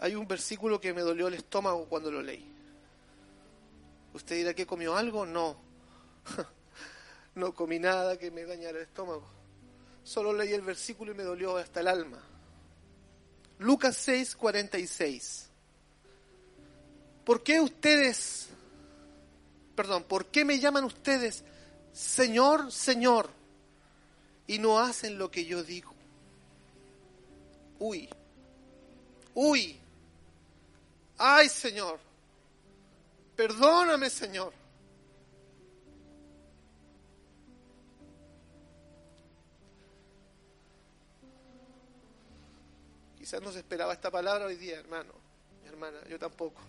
Hay 0.00 0.14
un 0.14 0.28
versículo 0.28 0.80
que 0.80 0.94
me 0.94 1.02
dolió 1.02 1.26
el 1.26 1.34
estómago 1.34 1.86
cuando 1.86 2.10
lo 2.10 2.22
leí. 2.22 2.48
Usted 4.14 4.36
dirá 4.36 4.54
que 4.54 4.66
comió 4.66 4.96
algo, 4.96 5.26
no. 5.26 5.56
no 7.34 7.52
comí 7.52 7.78
nada 7.80 8.16
que 8.16 8.30
me 8.30 8.44
dañara 8.44 8.78
el 8.78 8.84
estómago. 8.84 9.28
Solo 10.04 10.32
leí 10.32 10.52
el 10.52 10.62
versículo 10.62 11.12
y 11.12 11.14
me 11.16 11.24
dolió 11.24 11.56
hasta 11.56 11.80
el 11.80 11.88
alma. 11.88 12.22
Lucas 13.58 13.96
6, 13.96 14.36
46. 14.36 15.48
¿Por 17.24 17.42
qué 17.42 17.60
ustedes, 17.60 18.48
perdón, 19.74 20.04
por 20.04 20.26
qué 20.26 20.44
me 20.44 20.58
llaman 20.58 20.84
ustedes 20.84 21.44
Señor, 21.92 22.72
Señor 22.72 23.28
y 24.46 24.58
no 24.58 24.78
hacen 24.78 25.18
lo 25.18 25.30
que 25.30 25.44
yo 25.44 25.62
digo? 25.62 25.92
Uy, 27.80 28.08
uy, 29.34 29.78
ay 31.18 31.48
Señor, 31.48 31.98
perdóname 33.36 34.08
Señor. 34.08 34.57
Quizás 43.28 43.42
no 43.42 43.52
se 43.52 43.58
esperaba 43.58 43.92
esta 43.92 44.10
palabra 44.10 44.46
hoy 44.46 44.56
día, 44.56 44.78
hermano, 44.78 45.12
mi 45.60 45.68
hermana, 45.68 45.98
yo 46.08 46.18
tampoco. 46.18 46.62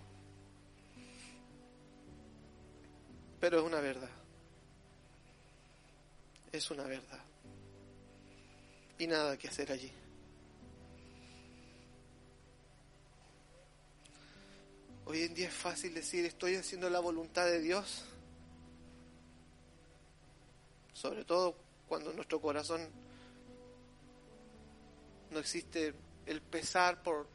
Pero 3.39 3.59
es 3.59 3.63
una 3.63 3.79
verdad. 3.79 4.09
Es 6.51 6.69
una 6.69 6.83
verdad. 6.83 7.21
Y 8.97 9.07
nada 9.07 9.37
que 9.37 9.47
hacer 9.47 9.71
allí. 9.71 9.89
Hoy 15.05 15.21
en 15.21 15.33
día 15.33 15.47
es 15.47 15.53
fácil 15.53 15.93
decir, 15.93 16.25
estoy 16.25 16.57
haciendo 16.57 16.89
la 16.89 16.99
voluntad 16.99 17.45
de 17.45 17.61
Dios. 17.61 18.03
Sobre 20.91 21.23
todo 21.23 21.55
cuando 21.87 22.11
nuestro 22.11 22.41
corazón 22.41 22.85
no 25.31 25.39
existe 25.39 25.93
el 26.29 26.41
pesar 26.41 27.01
por 27.01 27.27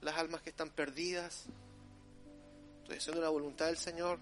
las 0.00 0.16
almas 0.16 0.40
que 0.40 0.48
están 0.48 0.70
perdidas. 0.70 1.44
Estoy 2.82 2.96
haciendo 2.96 3.20
la 3.20 3.28
voluntad 3.28 3.66
del 3.66 3.76
Señor, 3.76 4.18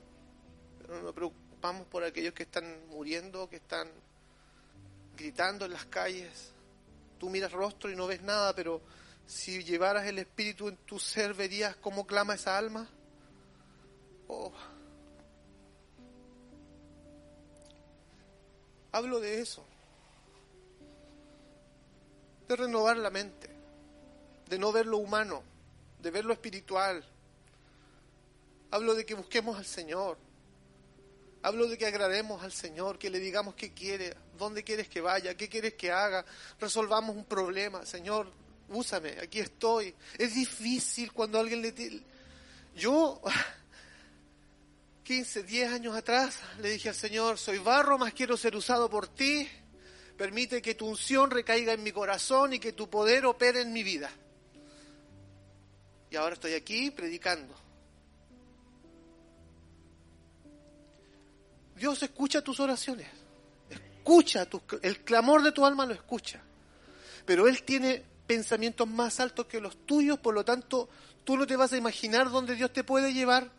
pero 0.80 0.96
no 0.96 1.02
nos 1.02 1.14
preocupamos 1.14 1.86
por 1.86 2.02
aquellos 2.02 2.34
que 2.34 2.42
están 2.42 2.88
muriendo, 2.88 3.48
que 3.48 3.56
están 3.56 3.88
gritando 5.16 5.64
en 5.64 5.72
las 5.72 5.84
calles. 5.86 6.52
Tú 7.20 7.30
miras 7.30 7.52
rostro 7.52 7.88
y 7.88 7.94
no 7.94 8.08
ves 8.08 8.20
nada, 8.22 8.52
pero 8.52 8.82
si 9.26 9.62
llevaras 9.62 10.06
el 10.06 10.18
Espíritu 10.18 10.66
en 10.66 10.76
tu 10.78 10.98
ser, 10.98 11.32
verías 11.32 11.76
cómo 11.76 12.04
clama 12.04 12.34
esa 12.34 12.58
alma. 12.58 12.88
Oh. 14.26 14.52
Hablo 18.90 19.20
de 19.20 19.40
eso, 19.40 19.64
de 22.52 22.64
renovar 22.64 22.96
la 22.96 23.10
mente 23.10 23.52
de 24.52 24.58
no 24.58 24.70
ver 24.70 24.84
lo 24.84 24.98
humano, 24.98 25.42
de 25.98 26.10
ver 26.10 26.26
lo 26.26 26.34
espiritual. 26.34 27.02
Hablo 28.70 28.94
de 28.94 29.06
que 29.06 29.14
busquemos 29.14 29.56
al 29.56 29.64
Señor. 29.64 30.18
Hablo 31.42 31.66
de 31.68 31.78
que 31.78 31.86
agrademos 31.86 32.42
al 32.42 32.52
Señor, 32.52 32.98
que 32.98 33.08
le 33.08 33.18
digamos 33.18 33.54
qué 33.54 33.72
quiere, 33.72 34.14
dónde 34.36 34.62
quieres 34.62 34.88
que 34.88 35.00
vaya, 35.00 35.34
qué 35.38 35.48
quieres 35.48 35.72
que 35.72 35.90
haga. 35.90 36.26
Resolvamos 36.60 37.16
un 37.16 37.24
problema. 37.24 37.86
Señor, 37.86 38.30
úsame, 38.68 39.16
aquí 39.22 39.40
estoy. 39.40 39.94
Es 40.18 40.34
difícil 40.34 41.14
cuando 41.14 41.40
alguien 41.40 41.62
le... 41.62 42.02
Yo, 42.76 43.22
15, 45.04 45.44
10 45.44 45.72
años 45.72 45.96
atrás, 45.96 46.38
le 46.60 46.72
dije 46.72 46.90
al 46.90 46.94
Señor, 46.94 47.38
soy 47.38 47.56
barro, 47.56 47.96
más 47.96 48.12
quiero 48.12 48.36
ser 48.36 48.54
usado 48.54 48.90
por 48.90 49.08
ti. 49.08 49.48
Permite 50.22 50.62
que 50.62 50.76
tu 50.76 50.86
unción 50.86 51.32
recaiga 51.32 51.72
en 51.72 51.82
mi 51.82 51.90
corazón 51.90 52.52
y 52.52 52.60
que 52.60 52.74
tu 52.74 52.88
poder 52.88 53.26
opere 53.26 53.62
en 53.62 53.72
mi 53.72 53.82
vida. 53.82 54.08
Y 56.12 56.14
ahora 56.14 56.34
estoy 56.34 56.54
aquí 56.54 56.92
predicando. 56.92 57.52
Dios 61.74 62.00
escucha 62.04 62.40
tus 62.40 62.60
oraciones, 62.60 63.08
escucha 63.68 64.46
el 64.82 65.00
clamor 65.00 65.42
de 65.42 65.50
tu 65.50 65.66
alma 65.66 65.86
lo 65.86 65.94
escucha, 65.94 66.40
pero 67.26 67.48
Él 67.48 67.64
tiene 67.64 68.04
pensamientos 68.24 68.86
más 68.86 69.18
altos 69.18 69.46
que 69.46 69.60
los 69.60 69.76
tuyos, 69.86 70.20
por 70.20 70.34
lo 70.34 70.44
tanto 70.44 70.88
tú 71.24 71.36
no 71.36 71.48
te 71.48 71.56
vas 71.56 71.72
a 71.72 71.76
imaginar 71.76 72.30
dónde 72.30 72.54
Dios 72.54 72.72
te 72.72 72.84
puede 72.84 73.12
llevar, 73.12 73.50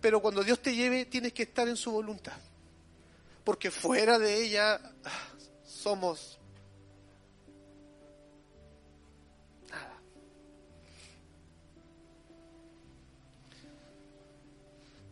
pero 0.00 0.22
cuando 0.22 0.44
Dios 0.44 0.62
te 0.62 0.76
lleve 0.76 1.06
tienes 1.06 1.32
que 1.32 1.42
estar 1.42 1.66
en 1.66 1.76
su 1.76 1.90
voluntad, 1.90 2.38
porque 3.42 3.72
fuera 3.72 4.20
de 4.20 4.44
ella 4.44 4.80
somos 5.82 6.38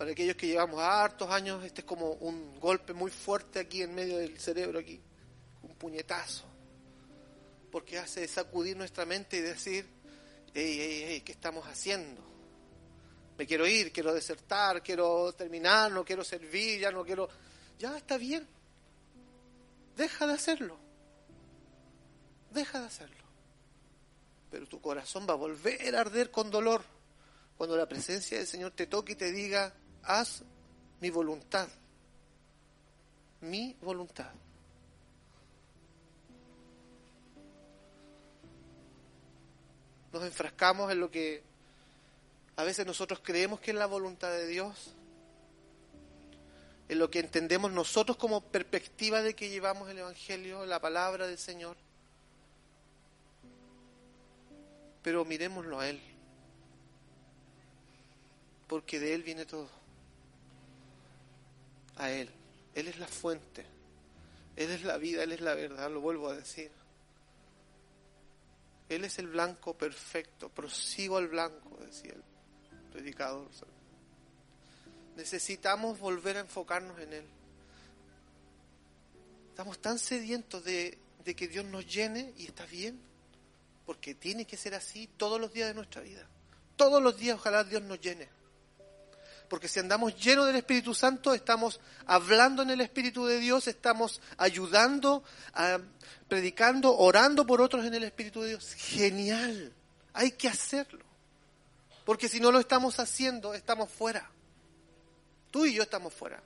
Para 0.00 0.12
aquellos 0.12 0.34
que 0.34 0.46
llevamos 0.46 0.80
hartos 0.80 1.28
años, 1.28 1.62
este 1.62 1.82
es 1.82 1.86
como 1.86 2.12
un 2.12 2.58
golpe 2.58 2.94
muy 2.94 3.10
fuerte 3.10 3.58
aquí 3.58 3.82
en 3.82 3.94
medio 3.94 4.16
del 4.16 4.40
cerebro, 4.40 4.78
aquí, 4.78 4.98
un 5.60 5.74
puñetazo. 5.74 6.46
Porque 7.70 7.98
hace 7.98 8.26
sacudir 8.26 8.78
nuestra 8.78 9.04
mente 9.04 9.36
y 9.36 9.40
decir, 9.42 9.86
hey, 10.54 10.78
hey, 10.80 11.04
hey, 11.06 11.20
¿qué 11.20 11.32
estamos 11.32 11.66
haciendo? 11.66 12.22
Me 13.36 13.46
quiero 13.46 13.66
ir, 13.66 13.92
quiero 13.92 14.14
desertar, 14.14 14.82
quiero 14.82 15.34
terminar, 15.34 15.92
no 15.92 16.02
quiero 16.02 16.24
servir, 16.24 16.80
ya 16.80 16.90
no 16.90 17.04
quiero... 17.04 17.28
Ya 17.78 17.94
está 17.98 18.16
bien. 18.16 18.48
Deja 19.96 20.26
de 20.26 20.34
hacerlo. 20.34 20.76
Deja 22.50 22.80
de 22.80 22.86
hacerlo. 22.86 23.24
Pero 24.50 24.66
tu 24.66 24.80
corazón 24.80 25.26
va 25.28 25.34
a 25.34 25.36
volver 25.36 25.94
a 25.94 26.00
arder 26.00 26.30
con 26.30 26.50
dolor 26.50 26.82
cuando 27.56 27.76
la 27.76 27.86
presencia 27.86 28.38
del 28.38 28.46
Señor 28.46 28.72
te 28.72 28.86
toque 28.86 29.12
y 29.12 29.16
te 29.16 29.30
diga, 29.32 29.74
haz 30.02 30.42
mi 31.00 31.10
voluntad, 31.10 31.68
mi 33.42 33.76
voluntad. 33.82 34.30
Nos 40.12 40.24
enfrascamos 40.24 40.90
en 40.90 41.00
lo 41.00 41.10
que 41.10 41.42
a 42.56 42.64
veces 42.64 42.84
nosotros 42.84 43.20
creemos 43.22 43.60
que 43.60 43.70
es 43.70 43.76
la 43.76 43.86
voluntad 43.86 44.30
de 44.30 44.46
Dios, 44.46 44.94
en 46.90 46.98
lo 46.98 47.08
que 47.08 47.20
entendemos 47.20 47.70
nosotros 47.70 48.16
como 48.16 48.40
perspectiva 48.40 49.22
de 49.22 49.34
que 49.34 49.48
llevamos 49.48 49.88
el 49.88 49.98
Evangelio, 49.98 50.66
la 50.66 50.80
palabra 50.80 51.28
del 51.28 51.38
Señor. 51.38 51.76
Pero 55.00 55.24
miremoslo 55.24 55.78
a 55.78 55.88
Él, 55.88 56.00
porque 58.66 58.98
de 58.98 59.14
Él 59.14 59.22
viene 59.22 59.46
todo 59.46 59.68
a 61.94 62.10
Él. 62.10 62.28
Él 62.74 62.88
es 62.88 62.98
la 62.98 63.06
fuente. 63.06 63.64
Él 64.56 64.72
es 64.72 64.82
la 64.82 64.96
vida, 64.96 65.22
Él 65.22 65.30
es 65.30 65.42
la 65.42 65.54
verdad, 65.54 65.88
lo 65.92 66.00
vuelvo 66.00 66.28
a 66.28 66.34
decir. 66.34 66.72
Él 68.88 69.04
es 69.04 69.16
el 69.20 69.28
blanco 69.28 69.74
perfecto. 69.74 70.48
Prosigo 70.48 71.18
al 71.18 71.28
blanco, 71.28 71.78
decía 71.86 72.14
el 72.14 72.90
predicador. 72.90 73.46
Necesitamos 75.16 75.98
volver 75.98 76.36
a 76.36 76.40
enfocarnos 76.40 76.98
en 77.00 77.12
Él. 77.12 77.24
Estamos 79.50 79.80
tan 79.80 79.98
sedientos 79.98 80.64
de, 80.64 80.98
que 81.36 81.48
Dios 81.48 81.64
nos 81.64 81.86
llene 81.86 82.32
y 82.36 82.46
está 82.46 82.66
bien, 82.66 82.98
porque 83.86 84.14
tiene 84.14 84.44
que 84.46 84.56
ser 84.56 84.74
así 84.74 85.08
todos 85.16 85.40
los 85.40 85.52
días 85.52 85.68
de 85.68 85.74
nuestra 85.74 86.00
vida. 86.00 86.26
Todos 86.76 87.02
los 87.02 87.16
días 87.18 87.36
ojalá 87.36 87.62
Dios 87.64 87.82
nos 87.82 88.00
llene 88.00 88.28
porque 89.50 89.66
si 89.66 89.80
andamos 89.80 90.14
llenos 90.14 90.46
del 90.46 90.54
Espíritu 90.54 90.94
Santo, 90.94 91.34
estamos 91.34 91.80
hablando 92.06 92.62
en 92.62 92.70
el 92.70 92.80
Espíritu 92.80 93.26
de 93.26 93.40
Dios, 93.40 93.66
estamos 93.66 94.20
ayudando, 94.38 95.24
predicando, 96.28 96.96
orando 96.96 97.44
por 97.44 97.60
otros 97.60 97.84
en 97.84 97.92
el 97.92 98.04
Espíritu 98.04 98.42
de 98.42 98.50
Dios. 98.50 98.74
Genial, 98.74 99.72
hay 100.12 100.30
que 100.30 100.46
hacerlo. 100.46 101.04
Porque 102.04 102.28
si 102.28 102.38
no 102.38 102.52
lo 102.52 102.60
estamos 102.60 103.00
haciendo, 103.00 103.52
estamos 103.52 103.90
fuera. 103.90 104.30
Tú 105.50 105.66
y 105.66 105.74
yo 105.74 105.82
estamos 105.82 106.12
fuera. 106.12 106.42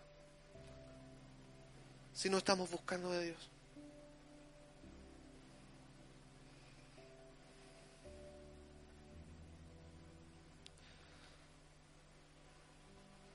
Si 2.12 2.30
no 2.30 2.38
estamos 2.38 2.70
buscando 2.70 3.10
de 3.10 3.24
Dios. 3.24 3.50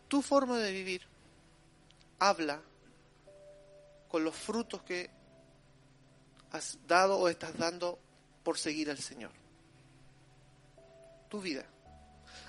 tu 0.10 0.24
forma 0.24 0.58
de 0.58 0.72
vivir 0.72 1.04
habla 2.18 2.60
con 4.10 4.24
los 4.24 4.36
frutos 4.36 4.82
que 4.82 5.10
has 6.52 6.80
dado 6.88 7.18
o 7.20 7.30
estás 7.30 7.56
dando 7.58 8.00
por 8.44 8.58
seguir 8.58 8.90
al 8.90 8.98
Señor. 8.98 9.32
tu 11.30 11.40
vida. 11.40 11.64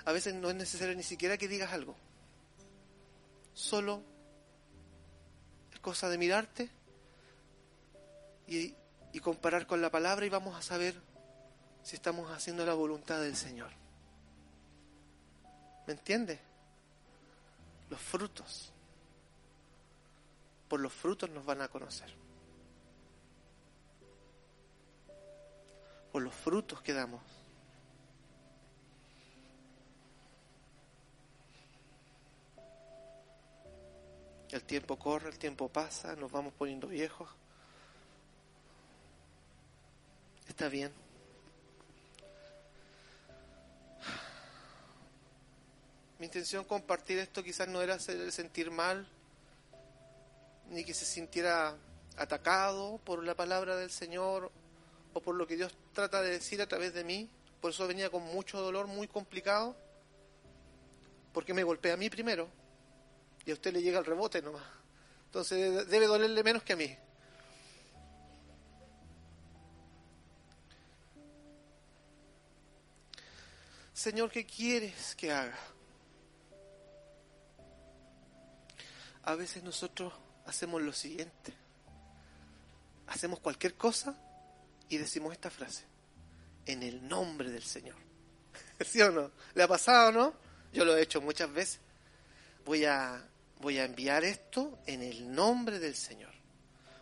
A 0.05 0.11
veces 0.11 0.33
no 0.33 0.49
es 0.49 0.55
necesario 0.55 0.95
ni 0.95 1.03
siquiera 1.03 1.37
que 1.37 1.47
digas 1.47 1.71
algo. 1.71 1.95
Solo 3.53 4.01
es 5.71 5.79
cosa 5.79 6.09
de 6.09 6.17
mirarte 6.17 6.69
y, 8.47 8.75
comparar 9.21 9.67
con 9.67 9.81
la 9.81 9.89
palabra 9.89 10.25
y 10.25 10.29
vamos 10.29 10.55
a 10.55 10.61
saber 10.61 10.95
si 11.83 11.95
estamos 11.95 12.31
haciendo 12.31 12.65
la 12.65 12.73
voluntad 12.73 13.21
del 13.21 13.35
Señor. 13.35 13.69
¿Me 15.85 15.93
entiendes? 15.93 16.39
Los 17.89 18.01
frutos. 18.01 18.71
Por 20.67 20.79
los 20.79 20.93
frutos 20.93 21.29
nos 21.29 21.45
van 21.45 21.61
a 21.61 21.67
conocer. 21.67 22.09
Por 26.11 26.21
los 26.21 26.33
frutos 26.33 26.81
que 26.81 26.93
damos. 26.93 27.21
El 34.51 34.63
tiempo 34.63 34.99
corre, 34.99 35.29
el 35.29 35.39
tiempo 35.39 35.69
pasa, 35.69 36.13
nos 36.17 36.29
vamos 36.29 36.53
poniendo 36.57 36.87
viejos. 36.87 37.29
Está 40.49 40.67
bien. 40.67 40.91
Mi 46.19 46.25
intención 46.25 46.65
compartir 46.65 47.17
esto 47.17 47.41
quizás 47.43 47.69
no 47.69 47.81
era 47.81 47.97
sentir 47.97 48.71
mal, 48.71 49.07
ni 50.69 50.83
que 50.83 50.93
se 50.93 51.05
sintiera 51.05 51.77
atacado 52.17 52.99
por 53.05 53.23
la 53.23 53.35
palabra 53.35 53.77
del 53.77 53.89
Señor 53.89 54.51
o 55.13 55.21
por 55.21 55.35
lo 55.35 55.47
que 55.47 55.55
Dios 55.55 55.73
trata 55.93 56.21
de 56.21 56.31
decir 56.31 56.61
a 56.61 56.67
través 56.67 56.93
de 56.93 57.05
mí. 57.05 57.29
Por 57.61 57.71
eso 57.71 57.87
venía 57.87 58.09
con 58.09 58.23
mucho 58.23 58.59
dolor, 58.59 58.87
muy 58.87 59.07
complicado, 59.07 59.77
porque 61.31 61.53
me 61.53 61.63
golpea 61.63 61.93
a 61.93 61.97
mí 61.97 62.09
primero 62.09 62.49
y 63.45 63.51
a 63.51 63.53
usted 63.53 63.73
le 63.73 63.81
llega 63.81 63.99
el 63.99 64.05
rebote 64.05 64.41
nomás. 64.41 64.63
Entonces 65.25 65.87
debe 65.87 66.07
dolerle 66.07 66.43
menos 66.43 66.63
que 66.63 66.73
a 66.73 66.75
mí. 66.75 66.97
Señor, 73.93 74.31
¿qué 74.31 74.45
quieres 74.45 75.15
que 75.15 75.31
haga? 75.31 75.57
a 79.23 79.35
veces 79.35 79.63
nosotros 79.63 80.13
hacemos 80.45 80.81
lo 80.81 80.93
siguiente. 80.93 81.53
Hacemos 83.07 83.39
cualquier 83.39 83.75
cosa 83.75 84.15
y 84.89 84.97
decimos 84.97 85.33
esta 85.33 85.49
frase. 85.49 85.83
En 86.65 86.83
el 86.83 87.07
nombre 87.07 87.49
del 87.49 87.63
Señor. 87.63 87.95
¿Sí 88.85 89.01
o 89.01 89.11
no? 89.11 89.31
¿Le 89.53 89.63
ha 89.63 89.67
pasado 89.67 90.11
no? 90.11 90.33
Yo 90.73 90.85
lo 90.85 90.95
he 90.95 91.01
hecho 91.01 91.21
muchas 91.21 91.51
veces. 91.51 91.79
Voy 92.65 92.85
a, 92.85 93.21
voy 93.61 93.77
a 93.77 93.85
enviar 93.85 94.23
esto 94.23 94.79
en 94.85 95.03
el 95.03 95.33
nombre 95.33 95.79
del 95.79 95.95
Señor. 95.95 96.31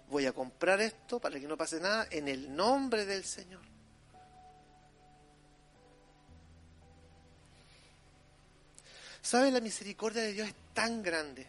Voy 0.09 0.25
a 0.25 0.33
comprar 0.33 0.81
esto 0.81 1.19
para 1.19 1.39
que 1.39 1.47
no 1.47 1.57
pase 1.57 1.79
nada 1.79 2.07
en 2.11 2.27
el 2.27 2.55
nombre 2.55 3.05
del 3.05 3.23
Señor. 3.23 3.61
¿Sabe? 9.21 9.51
La 9.51 9.61
misericordia 9.61 10.21
de 10.21 10.33
Dios 10.33 10.47
es 10.47 10.55
tan 10.73 11.03
grande 11.03 11.47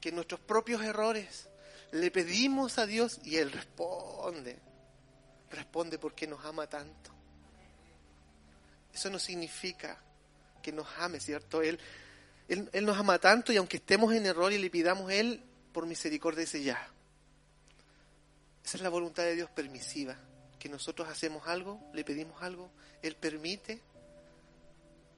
que 0.00 0.12
nuestros 0.12 0.40
propios 0.40 0.82
errores 0.82 1.48
le 1.92 2.10
pedimos 2.10 2.78
a 2.78 2.86
Dios 2.86 3.20
y 3.24 3.36
Él 3.36 3.52
responde. 3.52 4.58
Responde 5.50 5.98
porque 5.98 6.26
nos 6.26 6.44
ama 6.44 6.66
tanto. 6.66 7.10
Eso 8.92 9.10
no 9.10 9.18
significa 9.18 9.98
que 10.62 10.72
nos 10.72 10.88
ame, 10.98 11.20
¿cierto? 11.20 11.60
Él, 11.60 11.78
él, 12.48 12.84
nos 12.84 12.96
ama 12.96 13.18
tanto 13.18 13.52
y 13.52 13.56
aunque 13.56 13.78
estemos 13.78 14.12
en 14.14 14.26
error 14.26 14.52
y 14.52 14.58
le 14.58 14.70
pidamos 14.70 15.10
a 15.10 15.14
Él, 15.14 15.42
por 15.72 15.86
misericordia 15.86 16.40
dice 16.40 16.62
ya. 16.62 16.88
Esa 18.64 18.76
es 18.76 18.82
la 18.82 18.88
voluntad 18.88 19.24
de 19.24 19.34
Dios 19.34 19.50
permisiva. 19.50 20.16
Que 20.58 20.68
nosotros 20.68 21.08
hacemos 21.08 21.46
algo, 21.46 21.80
le 21.92 22.04
pedimos 22.04 22.42
algo, 22.42 22.70
Él 23.02 23.14
permite, 23.16 23.80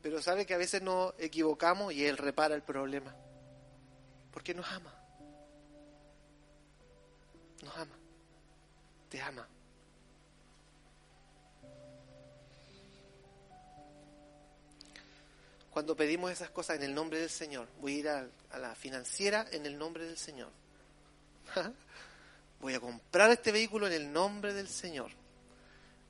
pero 0.02 0.22
sabe 0.22 0.46
que 0.46 0.54
a 0.54 0.58
veces 0.58 0.82
nos 0.82 1.14
equivocamos 1.18 1.92
y 1.92 2.04
Él 2.04 2.16
repara 2.16 2.54
el 2.54 2.62
problema. 2.62 3.14
Porque 4.32 4.54
nos 4.54 4.66
ama. 4.70 4.94
Nos 7.62 7.76
ama. 7.76 7.96
Te 9.08 9.20
ama. 9.20 9.48
Cuando 15.78 15.94
pedimos 15.94 16.32
esas 16.32 16.50
cosas 16.50 16.74
en 16.74 16.82
el 16.82 16.92
nombre 16.92 17.20
del 17.20 17.30
Señor, 17.30 17.68
voy 17.80 17.92
a 17.92 17.98
ir 17.98 18.08
a, 18.08 18.58
la 18.58 18.74
financiera 18.74 19.46
en 19.52 19.64
el 19.64 19.78
nombre 19.78 20.04
del 20.06 20.16
Señor. 20.16 20.50
voy 22.60 22.74
a 22.74 22.80
comprar 22.80 23.30
este 23.30 23.52
vehículo 23.52 23.86
en 23.86 23.92
el 23.92 24.12
nombre 24.12 24.52
del 24.52 24.66
Señor. 24.66 25.12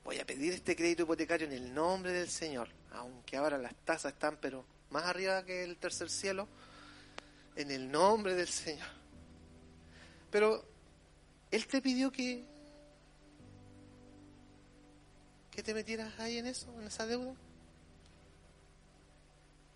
Voy 0.03 0.17
a 0.17 0.25
pedir 0.25 0.53
este 0.53 0.75
crédito 0.75 1.03
hipotecario 1.03 1.45
en 1.45 1.53
el 1.53 1.71
nombre 1.71 2.11
del 2.11 2.31
Señor. 2.31 2.67
Aunque 2.93 3.37
ahora 3.37 3.59
las 3.59 3.75
tasas 3.85 4.13
están 4.13 4.39
pero 4.41 4.65
más 4.89 5.03
arriba 5.03 5.45
que 5.45 5.63
el 5.63 5.77
tercer 5.77 6.09
cielo, 6.09 6.47
en 7.55 7.69
el 7.69 7.91
nombre 7.91 8.33
del 8.33 8.47
Señor. 8.47 8.87
Pero 10.31 10.65
Él 11.51 11.67
te 11.67 11.79
pidió 11.79 12.11
que, 12.11 12.43
que 15.51 15.61
te 15.61 15.75
metieras 15.75 16.19
ahí 16.19 16.39
en 16.39 16.47
eso, 16.47 16.73
en 16.81 16.87
esa 16.87 17.05
deuda. 17.05 17.35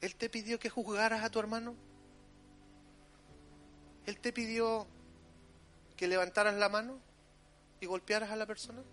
Él 0.03 0.17
te 0.17 0.29
pidió 0.29 0.59
que 0.59 0.69
juzgaras 0.69 1.23
a 1.23 1.29
tu 1.29 1.39
hermano. 1.39 1.75
Él 4.05 4.19
te 4.19 4.33
pidió 4.33 4.85
que 5.95 6.09
levantaras 6.09 6.55
la 6.55 6.67
mano 6.67 6.99
y 7.79 7.85
golpearas 7.85 8.29
a 8.29 8.35
la 8.35 8.45
persona. 8.45 8.83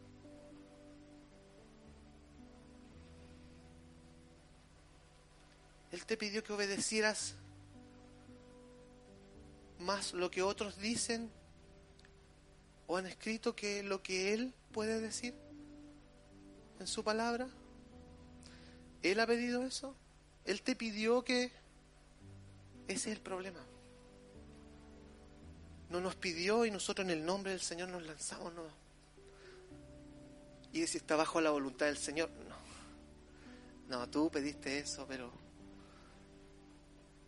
Él 5.90 6.06
te 6.06 6.16
pidió 6.16 6.44
que 6.44 6.52
obedecieras 6.52 7.34
más 9.80 10.12
lo 10.12 10.30
que 10.30 10.42
otros 10.42 10.78
dicen 10.78 11.28
o 12.86 12.96
han 12.96 13.06
escrito 13.06 13.56
que 13.56 13.82
lo 13.82 14.00
que 14.00 14.32
Él 14.32 14.54
puede 14.70 15.00
decir 15.00 15.34
en 16.78 16.86
su 16.86 17.02
palabra. 17.02 17.48
Él 19.02 19.18
ha 19.18 19.26
pedido 19.26 19.64
eso. 19.64 19.96
Él 20.50 20.62
te 20.62 20.74
pidió 20.74 21.22
que... 21.22 21.52
Ese 22.88 23.12
es 23.12 23.16
el 23.16 23.22
problema. 23.22 23.60
No 25.90 26.00
nos 26.00 26.16
pidió 26.16 26.66
y 26.66 26.72
nosotros 26.72 27.04
en 27.04 27.12
el 27.12 27.24
nombre 27.24 27.52
del 27.52 27.60
Señor 27.60 27.88
nos 27.88 28.02
lanzamos. 28.02 28.52
No. 28.54 28.64
Y 30.72 30.84
si 30.88 30.98
está 30.98 31.14
bajo 31.14 31.40
la 31.40 31.50
voluntad 31.50 31.86
del 31.86 31.98
Señor, 31.98 32.30
no. 32.48 33.96
No, 33.96 34.10
tú 34.10 34.28
pediste 34.28 34.80
eso, 34.80 35.06
pero... 35.06 35.30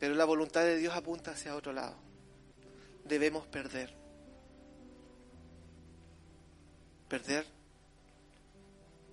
Pero 0.00 0.16
la 0.16 0.24
voluntad 0.24 0.62
de 0.62 0.76
Dios 0.76 0.92
apunta 0.96 1.30
hacia 1.30 1.54
otro 1.54 1.72
lado 1.72 1.94
debemos 3.04 3.46
perder. 3.46 3.94
Perder 7.08 7.46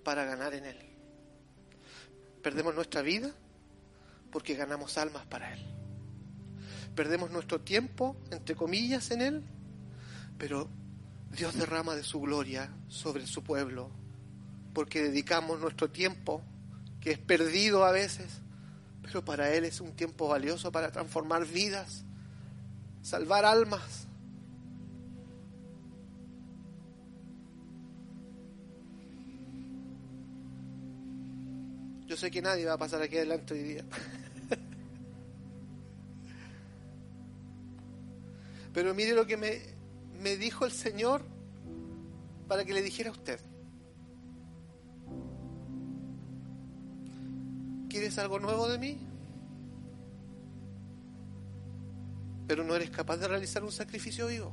para 0.02 0.24
ganar 0.24 0.52
en 0.54 0.64
Él. 0.64 0.78
Perdemos 2.42 2.74
nuestra 2.74 3.02
vida 3.02 3.32
porque 4.30 4.54
ganamos 4.54 4.98
almas 4.98 5.26
para 5.26 5.52
Él. 5.52 5.60
Perdemos 6.94 7.30
nuestro 7.30 7.60
tiempo, 7.60 8.16
entre 8.30 8.54
comillas, 8.54 9.10
en 9.10 9.22
Él, 9.22 9.44
pero 10.38 10.68
Dios 11.30 11.56
derrama 11.56 11.94
de 11.94 12.02
su 12.02 12.20
gloria 12.20 12.72
sobre 12.88 13.26
su 13.26 13.42
pueblo 13.42 13.90
porque 14.72 15.02
dedicamos 15.02 15.60
nuestro 15.60 15.90
tiempo, 15.90 16.42
que 17.00 17.10
es 17.12 17.18
perdido 17.18 17.84
a 17.84 17.92
veces, 17.92 18.40
pero 19.02 19.24
para 19.24 19.52
Él 19.52 19.64
es 19.64 19.80
un 19.80 19.92
tiempo 19.96 20.28
valioso 20.28 20.70
para 20.70 20.92
transformar 20.92 21.44
vidas 21.46 22.04
salvar 23.02 23.44
almas. 23.44 24.06
Yo 32.06 32.16
sé 32.16 32.30
que 32.30 32.42
nadie 32.42 32.66
va 32.66 32.74
a 32.74 32.78
pasar 32.78 33.02
aquí 33.02 33.16
adelante 33.16 33.54
hoy 33.54 33.62
día. 33.62 33.84
Pero 38.72 38.94
mire 38.94 39.14
lo 39.14 39.26
que 39.26 39.36
me, 39.36 39.60
me 40.20 40.36
dijo 40.36 40.64
el 40.64 40.72
Señor 40.72 41.22
para 42.48 42.64
que 42.64 42.72
le 42.72 42.82
dijera 42.82 43.10
a 43.10 43.12
usted. 43.12 43.40
¿Quieres 47.88 48.18
algo 48.18 48.38
nuevo 48.38 48.68
de 48.68 48.78
mí? 48.78 49.10
pero 52.50 52.64
no 52.64 52.74
eres 52.74 52.90
capaz 52.90 53.16
de 53.18 53.28
realizar 53.28 53.62
un 53.62 53.70
sacrificio 53.70 54.26
vivo. 54.26 54.52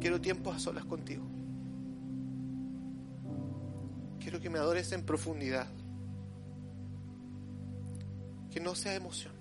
Quiero 0.00 0.20
tiempos 0.20 0.54
a 0.54 0.60
solas 0.60 0.84
contigo. 0.84 1.24
Quiero 4.20 4.38
que 4.38 4.48
me 4.48 4.60
adores 4.60 4.92
en 4.92 5.04
profundidad. 5.04 5.66
Que 8.48 8.60
no 8.60 8.76
sea 8.76 8.94
emoción. 8.94 9.32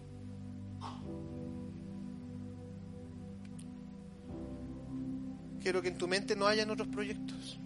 Quiero 5.72 5.82
que 5.84 5.88
en 5.88 5.98
tu 5.98 6.06
mente 6.06 6.36
no 6.36 6.48
hayan 6.48 6.70
otros 6.70 6.90
proyectos, 6.90 7.58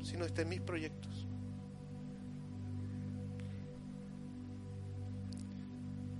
sino 0.00 0.24
estén 0.24 0.48
mis 0.48 0.60
proyectos. 0.60 1.26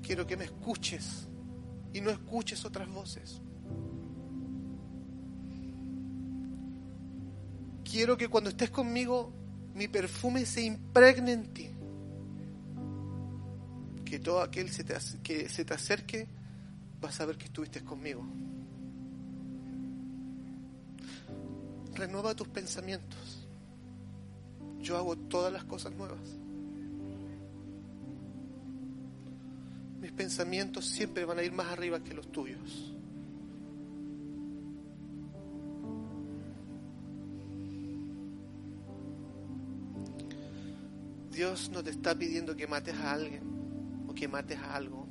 Quiero 0.03 0.27
que 0.27 0.37
me 0.37 0.47
escuches 0.47 1.29
y 1.93 2.01
no 2.01 2.11
escuches 2.11 2.65
otras 2.65 2.89
voces. 2.89 3.41
Quiero 7.85 8.17
que 8.17 8.27
cuando 8.27 8.51
estés 8.51 8.71
conmigo 8.71 9.33
mi 9.77 9.87
perfume 9.87 10.45
se 10.45 10.63
impregne 10.63 11.35
en 11.35 11.53
ti. 11.53 11.71
Que 14.05 14.19
todo 14.19 14.41
aquel 14.41 14.73
que 15.23 15.49
se 15.49 15.65
te 15.65 15.75
acerque 15.75 16.27
va 17.01 17.11
a 17.11 17.13
saber 17.13 17.39
que 17.39 17.45
estuviste 17.45 17.85
conmigo. 17.85 18.27
Renueva 21.97 22.35
tus 22.35 22.49
pensamientos. 22.49 23.47
Yo 24.81 24.97
hago 24.97 25.17
todas 25.17 25.53
las 25.53 25.65
cosas 25.65 25.93
nuevas. 25.93 26.21
Mis 30.01 30.13
pensamientos 30.13 30.87
siempre 30.87 31.25
van 31.25 31.39
a 31.39 31.43
ir 31.43 31.53
más 31.53 31.67
arriba 31.67 31.99
que 32.05 32.15
los 32.15 32.31
tuyos. 32.31 32.93
Dios 41.33 41.71
no 41.71 41.83
te 41.83 41.91
está 41.91 42.15
pidiendo 42.15 42.57
que 42.57 42.67
mates 42.67 42.95
a 42.95 43.13
alguien 43.13 43.43
o 44.09 44.15
que 44.15 44.27
mates 44.27 44.59
a 44.59 44.75
algo 44.75 45.07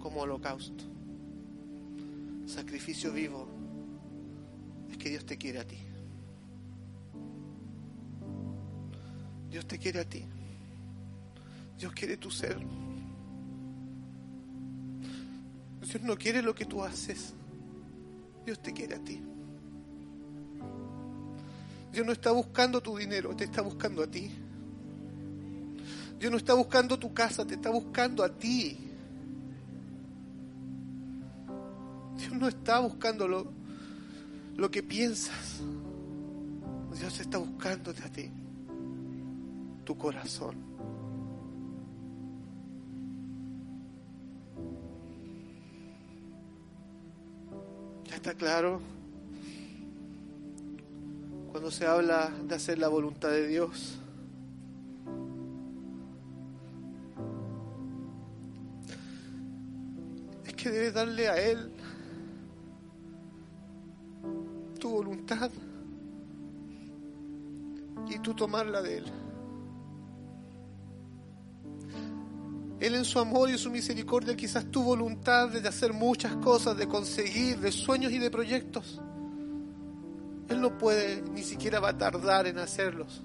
como 0.00 0.20
holocausto, 0.20 0.84
sacrificio 2.46 3.12
vivo 3.12 3.49
que 5.00 5.08
Dios 5.08 5.24
te 5.24 5.36
quiere 5.36 5.58
a 5.58 5.66
ti. 5.66 5.78
Dios 9.50 9.66
te 9.66 9.78
quiere 9.78 10.00
a 10.00 10.04
ti. 10.04 10.24
Dios 11.78 11.92
quiere 11.92 12.18
tu 12.18 12.30
ser. 12.30 12.58
Dios 15.80 16.02
no 16.02 16.16
quiere 16.16 16.42
lo 16.42 16.54
que 16.54 16.66
tú 16.66 16.84
haces. 16.84 17.32
Dios 18.44 18.60
te 18.60 18.72
quiere 18.72 18.94
a 18.94 19.02
ti. 19.02 19.20
Dios 21.92 22.06
no 22.06 22.12
está 22.12 22.30
buscando 22.30 22.80
tu 22.80 22.96
dinero, 22.96 23.34
te 23.34 23.44
está 23.44 23.62
buscando 23.62 24.02
a 24.02 24.06
ti. 24.06 24.30
Dios 26.18 26.30
no 26.30 26.36
está 26.36 26.52
buscando 26.54 26.98
tu 26.98 27.12
casa, 27.14 27.46
te 27.46 27.54
está 27.54 27.70
buscando 27.70 28.22
a 28.22 28.28
ti. 28.28 28.78
Dios 32.18 32.32
no 32.34 32.46
está 32.46 32.80
buscando 32.80 33.26
lo, 33.26 33.59
lo 34.60 34.70
que 34.70 34.82
piensas. 34.82 35.62
Dios 36.92 37.18
está 37.18 37.38
buscándote 37.38 38.02
a 38.02 38.12
ti, 38.12 38.30
tu 39.84 39.96
corazón. 39.96 40.54
¿Ya 48.04 48.16
está 48.16 48.34
claro? 48.34 48.82
Cuando 51.52 51.70
se 51.70 51.86
habla 51.86 52.28
de 52.28 52.54
hacer 52.54 52.78
la 52.78 52.88
voluntad 52.88 53.30
de 53.30 53.46
Dios, 53.46 53.98
es 60.44 60.52
que 60.52 60.68
debes 60.68 60.92
darle 60.92 61.28
a 61.28 61.40
Él 61.40 61.69
tu 65.38 65.70
y 68.08 68.18
tú 68.18 68.34
tomarla 68.34 68.82
de 68.82 68.98
Él. 68.98 69.04
Él 72.80 72.94
en 72.94 73.04
su 73.04 73.18
amor 73.18 73.50
y 73.50 73.58
su 73.58 73.70
misericordia 73.70 74.34
quizás 74.34 74.70
tu 74.70 74.82
voluntad 74.82 75.50
de 75.50 75.68
hacer 75.68 75.92
muchas 75.92 76.34
cosas, 76.36 76.76
de 76.76 76.88
conseguir, 76.88 77.58
de 77.58 77.70
sueños 77.70 78.10
y 78.10 78.18
de 78.18 78.30
proyectos. 78.30 79.00
Él 80.48 80.60
no 80.60 80.78
puede, 80.78 81.22
ni 81.22 81.42
siquiera 81.42 81.78
va 81.78 81.90
a 81.90 81.98
tardar 81.98 82.46
en 82.46 82.58
hacerlos. 82.58 83.22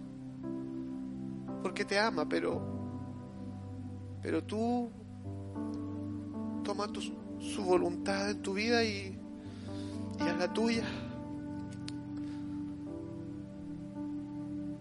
Porque 1.63 1.85
te 1.85 1.97
ama, 1.97 2.27
pero, 2.27 2.61
pero 4.21 4.43
tú 4.43 4.91
toma 6.63 6.87
su 7.39 7.63
voluntad 7.63 8.29
en 8.29 8.41
tu 8.41 8.53
vida 8.53 8.83
y, 8.83 9.17
y 10.19 10.21
haz 10.21 10.37
la 10.37 10.53
tuya. 10.53 10.83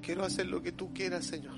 Quiero 0.05 0.23
hacer 0.23 0.47
lo 0.47 0.63
que 0.63 0.73
tú 0.73 0.93
quieras, 0.93 1.25
Señor. 1.25 1.55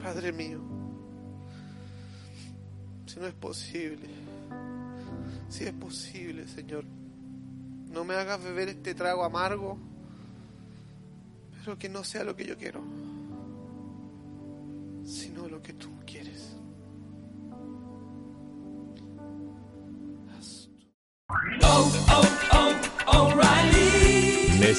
Padre 0.00 0.32
mío, 0.32 0.60
si 3.06 3.18
no 3.18 3.26
es 3.26 3.34
posible, 3.34 4.08
si 5.48 5.64
es 5.64 5.72
posible, 5.72 6.46
Señor, 6.46 6.84
no 7.90 8.04
me 8.04 8.14
hagas 8.14 8.42
beber 8.42 8.68
este 8.68 8.94
trago 8.94 9.24
amargo, 9.24 9.78
pero 11.58 11.78
que 11.78 11.88
no 11.88 12.04
sea 12.04 12.24
lo 12.24 12.36
que 12.36 12.46
yo 12.46 12.56
quiero, 12.56 12.82